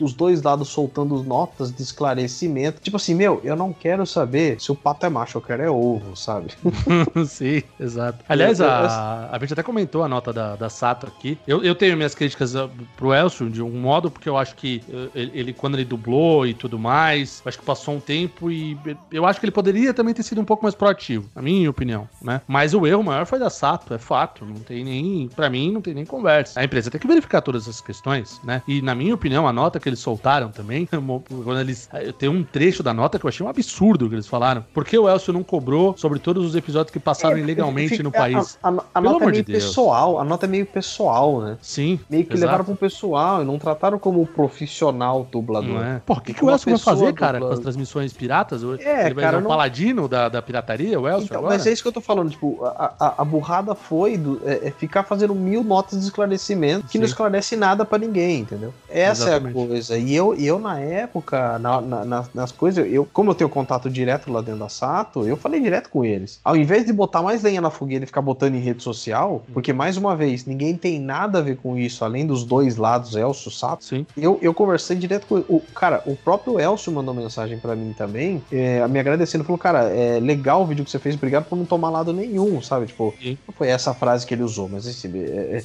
[0.00, 2.80] os dois lados soltando notas de esclarecimento.
[2.80, 5.70] Tipo assim, meu, eu não quero saber se o pato é macho, eu quero é
[5.70, 6.48] ovo, sabe?
[7.26, 8.24] Sim, exato.
[8.28, 11.38] Aliás, a, a gente até comentou a nota da, da Sato aqui.
[11.46, 14.82] Eu, eu tenho minhas críticas ah, pro Elcio de um modo, porque eu acho que
[14.88, 18.76] eh, ele, ele- quando ele dublou e tudo mais, acho que passou um tempo e
[19.10, 22.08] eu acho que ele poderia também ter sido um pouco mais proativo, na minha opinião,
[22.22, 22.40] né?
[22.46, 24.44] Mas o erro maior foi da Sato, é fato.
[24.44, 26.58] Não tem nem, pra mim, não tem nem conversa.
[26.60, 28.62] A empresa tem que verificar todas essas questões, né?
[28.66, 30.86] E na minha opinião, a nota que eles soltaram também,
[31.44, 31.88] quando eles.
[31.92, 34.64] eh, Tem um trecho da nota que eu achei um absurdo que eles falaram.
[34.74, 38.10] Por que o Elcio não cobrou sobre todos os episódios que passaram ilegalmente Fica- no
[38.12, 38.58] país?
[38.62, 39.64] A, a- a Pelo nota é meio de Deus.
[39.64, 41.56] pessoal, a nota é meio pessoal, né?
[41.62, 41.98] Sim.
[42.08, 42.46] Meio que exato.
[42.46, 45.68] levaram pro pessoal e não trataram como profissional dublador.
[45.74, 46.00] Não é?
[46.04, 48.62] Porra, o que, que o Elcio vai fazer, cara, com as transmissões piratas?
[48.80, 51.54] É, ele vai cara, ser um não- paladino da, da pirataria, o Elcio, Então, agora?
[51.54, 54.68] mas é isso que eu tô falando, tipo, a, a, a burrada foi do- é,
[54.68, 57.10] é ficar fazendo mil notas de esclarecimento que não Sim.
[57.12, 58.72] esclarece nada pra ninguém, entendeu?
[59.04, 59.58] Essa Exatamente.
[59.58, 59.98] é a coisa.
[59.98, 64.32] E eu, eu na época, na- na- nas, coisas, eu, como eu tenho contato direto
[64.32, 66.40] lá dentro da Sato, eu falei direto com eles.
[66.44, 69.72] Ao invés de botar mais lenha na fogueira e ficar botando em rede social, porque
[69.72, 73.50] mais uma vez, ninguém tem nada a ver com isso, além dos dois lados, Elcio,
[73.50, 74.06] Sato, Sim.
[74.16, 78.42] eu, eu conversei direto com o cara, o próprio Elcio mandou mensagem pra mim também,
[78.50, 81.64] é, me agradecendo, falou, cara, é legal o vídeo que você fez, obrigado por não
[81.64, 82.86] tomar lado nenhum, sabe?
[82.86, 83.36] Tipo, Sim.
[83.46, 85.10] não foi essa frase que ele usou, mas assim,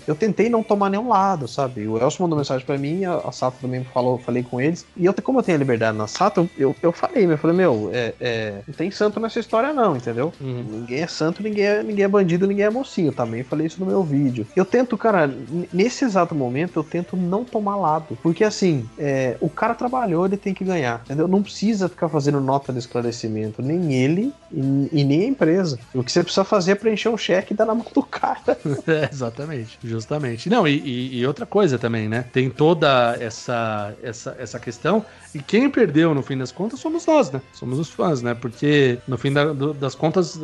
[0.07, 1.87] eu tentei não tomar nenhum lado, sabe?
[1.87, 5.05] O Elcio mandou mensagem pra mim, a, a Sato também falou, falei com eles, e
[5.05, 8.13] eu, como eu tenho a liberdade na Sato, eu, eu falei, eu falei, meu, é,
[8.19, 10.34] é, não tem santo nessa história não, entendeu?
[10.41, 10.65] Uhum.
[10.69, 13.11] Ninguém é santo, ninguém é, ninguém é bandido, ninguém é mocinho.
[13.11, 14.45] Também falei isso no meu vídeo.
[14.55, 15.32] Eu tento, cara,
[15.71, 18.17] nesse exato momento, eu tento não tomar lado.
[18.21, 21.01] Porque assim, é, o cara trabalhou, ele tem que ganhar.
[21.05, 21.27] Entendeu?
[21.27, 23.61] Não precisa ficar fazendo nota de esclarecimento.
[23.61, 25.80] Nem ele e, e nem a empresa.
[25.93, 28.57] O que você precisa fazer é preencher um cheque e dar na mão do cara.
[28.88, 30.49] É, exatamente, justamente.
[30.49, 32.25] Não, e, e- e outra coisa também, né?
[32.34, 35.05] Tem toda essa, essa, essa questão.
[35.36, 37.39] E quem perdeu, no fim das contas, somos nós, né?
[37.53, 38.34] Somos os fãs, né?
[38.34, 40.39] Porque, no fim da- do- das contas,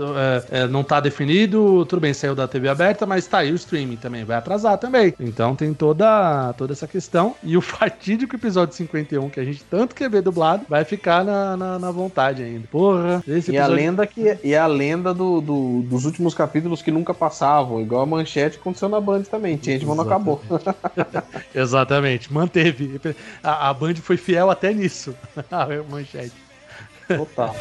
[0.52, 1.84] é, é, não tá definido.
[1.86, 4.24] Tudo bem, saiu da TV aberta, mas tá aí o streaming também.
[4.24, 5.14] Vai atrasar também.
[5.20, 7.36] Então tem toda, toda essa questão.
[7.44, 11.58] E o fatídico episódio 51, que a gente tanto quer ver dublado, vai ficar na,
[11.58, 12.68] na, na vontade ainda.
[12.72, 13.76] Porra, esse E a episódio.
[13.84, 18.06] lenda que e a lenda do, do- dos últimos capítulos que nunca passavam, igual a
[18.06, 19.60] manchete aconteceu na Band também.
[19.62, 20.42] Changeman não acabou.
[21.54, 23.18] Exatamente, manteve.
[23.44, 25.16] A, a Band foi fiel até nisso.
[25.52, 26.34] A manchete.
[27.08, 27.56] Total.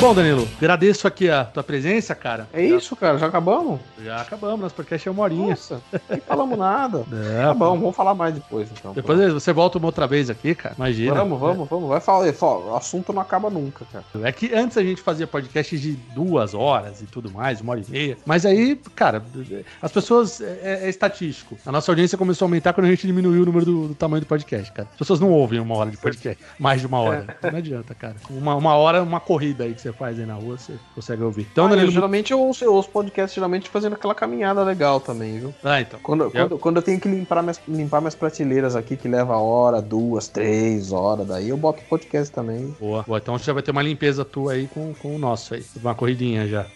[0.00, 2.46] Bom, Danilo, agradeço aqui a tua presença, cara.
[2.52, 3.80] É isso, cara, já acabamos?
[4.04, 5.50] Já acabamos, nosso podcast é uma horinha.
[5.50, 5.80] Nossa,
[6.10, 7.04] não falamos nada.
[7.34, 8.92] É, Tá bom, vamos falar mais depois então.
[8.92, 10.74] Depois você volta uma outra vez aqui, cara.
[10.76, 11.14] Imagina.
[11.14, 11.88] Vamos, vamos, vamos.
[11.88, 14.04] Vai falar, fala, o assunto não acaba nunca, cara.
[14.22, 17.82] É que antes a gente fazia podcast de duas horas e tudo mais, uma hora
[17.86, 18.18] e meia.
[18.26, 19.22] Mas aí, cara,
[19.80, 20.40] as pessoas.
[20.40, 21.56] É, é estatístico.
[21.64, 24.20] A nossa audiência começou a aumentar quando a gente diminuiu o número do, do tamanho
[24.20, 24.88] do podcast, cara.
[24.92, 26.42] As pessoas não ouvem uma hora de podcast.
[26.58, 27.36] Mais de uma hora.
[27.42, 28.16] Não adianta, cara.
[28.28, 31.46] Uma, uma hora, uma corrida aí que você faz aí na rua, você consegue ouvir.
[31.52, 31.92] Então, Ah, eu, Danilo.
[31.92, 35.54] geralmente eu ouço, eu ouço podcast geralmente fazendo aquela caminhada legal também, viu?
[35.62, 36.00] Ah, então.
[36.02, 39.80] Quando, quando, quando eu tenho que limpar minhas, limpar minhas prateleiras aqui, que leva hora,
[39.82, 42.74] duas, três horas, daí eu boto podcast também.
[42.80, 43.18] Boa, boa.
[43.18, 45.64] Então já vai ter uma limpeza tua aí com, com o nosso aí.
[45.82, 46.66] Uma corridinha já.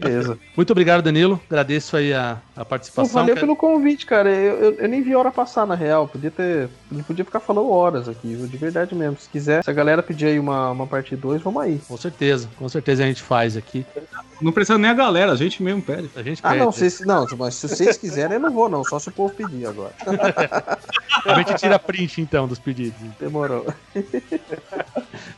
[0.00, 0.38] Beleza.
[0.56, 1.40] Muito obrigado, Danilo.
[1.48, 3.12] Agradeço aí a, a Pô, participação.
[3.12, 4.30] valeu Quer- pelo convite, cara.
[4.30, 6.08] Eu, eu, eu nem vi hora passar, na real.
[6.08, 6.68] Podia ter.
[6.90, 8.34] Ele podia ficar falando horas aqui?
[8.34, 9.18] De verdade mesmo.
[9.18, 11.78] Se quiser, se a galera pedir aí uma, uma parte 2, vamos aí.
[11.86, 13.84] Com certeza, com certeza a gente faz aqui.
[14.40, 16.10] Não precisa nem a galera, a gente mesmo pede.
[16.16, 16.60] A gente Ah, pede.
[16.62, 18.82] não, vocês, não, mas se vocês quiserem, eu não vou, não.
[18.84, 19.92] Só se o povo pedir agora.
[21.24, 23.00] A gente tira print então dos pedidos.
[23.18, 23.66] Demorou.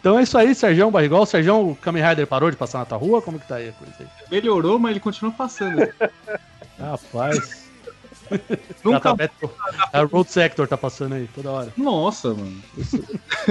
[0.01, 1.25] Então é isso aí, Sérgio Barrigol.
[1.25, 3.23] Sérgio, o Kamen Rider parou de passar na tua rua?
[3.23, 4.07] Como que tá aí a coisa aí?
[4.31, 5.89] Melhorou, mas ele continua passando.
[6.79, 7.69] Rapaz.
[8.85, 9.15] Nunca-
[9.93, 11.73] a Road Sector tá passando aí toda hora.
[11.77, 12.63] Nossa, mano.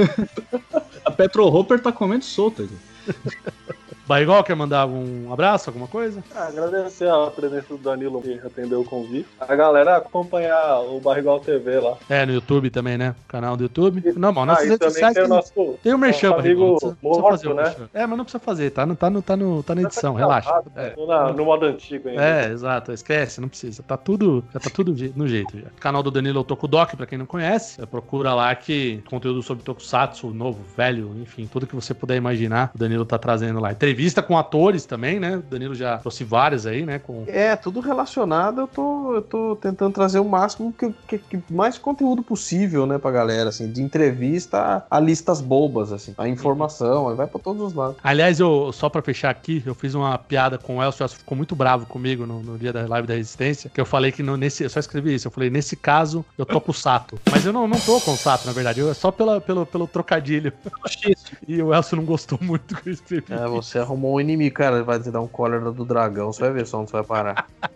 [1.06, 2.68] a Petro Hopper tá comendo solta.
[4.08, 6.24] Barrigol, quer mandar um abraço, alguma coisa?
[6.34, 9.28] Ah, agradecer a presença do Danilo que atendeu o convite.
[9.40, 11.98] A galera acompanhar o Barrigol TV lá.
[12.10, 13.14] É, no YouTube também, né?
[13.28, 14.02] Canal do YouTube.
[14.16, 16.30] Não, mas Ah, nossas e redes sociais tem nosso, tem o merchan.
[16.30, 17.64] Não amigo precisa, não precisa fazer né?
[17.64, 17.90] merchan.
[17.94, 20.62] É, mas não precisa fazer, tá, no, tá, no, tá, no, tá na edição, relaxa.
[20.76, 20.90] É.
[20.92, 22.24] Tô na- no modo antigo ainda.
[22.24, 23.84] É, exato, esquece, não precisa.
[23.84, 25.68] Tá tudo, já tá tudo no jeito já.
[25.82, 29.66] Canal do Danilo é o Tokudok, pra quem não conhece, procura lá que conteúdo sobre
[29.66, 33.74] Tokusatsu, novo, velho, enfim, tudo que você puder imaginar, o Danilo tá trazendo lá.
[33.74, 33.97] Entrevista
[34.28, 35.38] com atores também, né?
[35.38, 37.00] O Danilo já trouxe várias aí, né?
[37.00, 37.24] Com...
[37.28, 41.78] É, tudo relacionado, eu tô, eu tô tentando trazer o máximo que, que- que mais
[41.78, 47.10] conteúdo possível, né, pra galera, assim, de entrevista a, a listas bobas, assim, a informação,
[47.10, 47.98] aí vai pra todos os lados.
[48.04, 51.20] Aliás, eu, só pra fechar aqui, eu fiz uma piada com o Elcio, o Elcio
[51.20, 54.22] ficou muito bravo comigo no, no dia da live da Resistência, que eu falei que
[54.24, 57.20] no- nesse, eu só escrevi isso, eu falei, nesse caso, eu tô com o Sato.
[57.32, 59.66] Mas eu não, não tô com o Sato, na verdade, eu, é só pela, pelo,
[59.66, 60.52] pelo trocadilho.
[61.48, 63.26] E o Elcio não gostou muito que eu escrevi.
[63.34, 66.52] É, você arrumou um inimigo, cara, vai te dar um cólera do dragão, você vai
[66.52, 67.48] ver só onde você vai parar.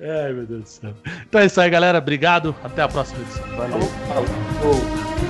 [0.00, 0.94] Ai, meu Deus do céu.
[1.28, 1.98] Então é isso aí, galera.
[1.98, 2.54] Obrigado.
[2.62, 3.44] Até a próxima edição.
[3.56, 3.80] Valeu.
[3.80, 5.25] Falou.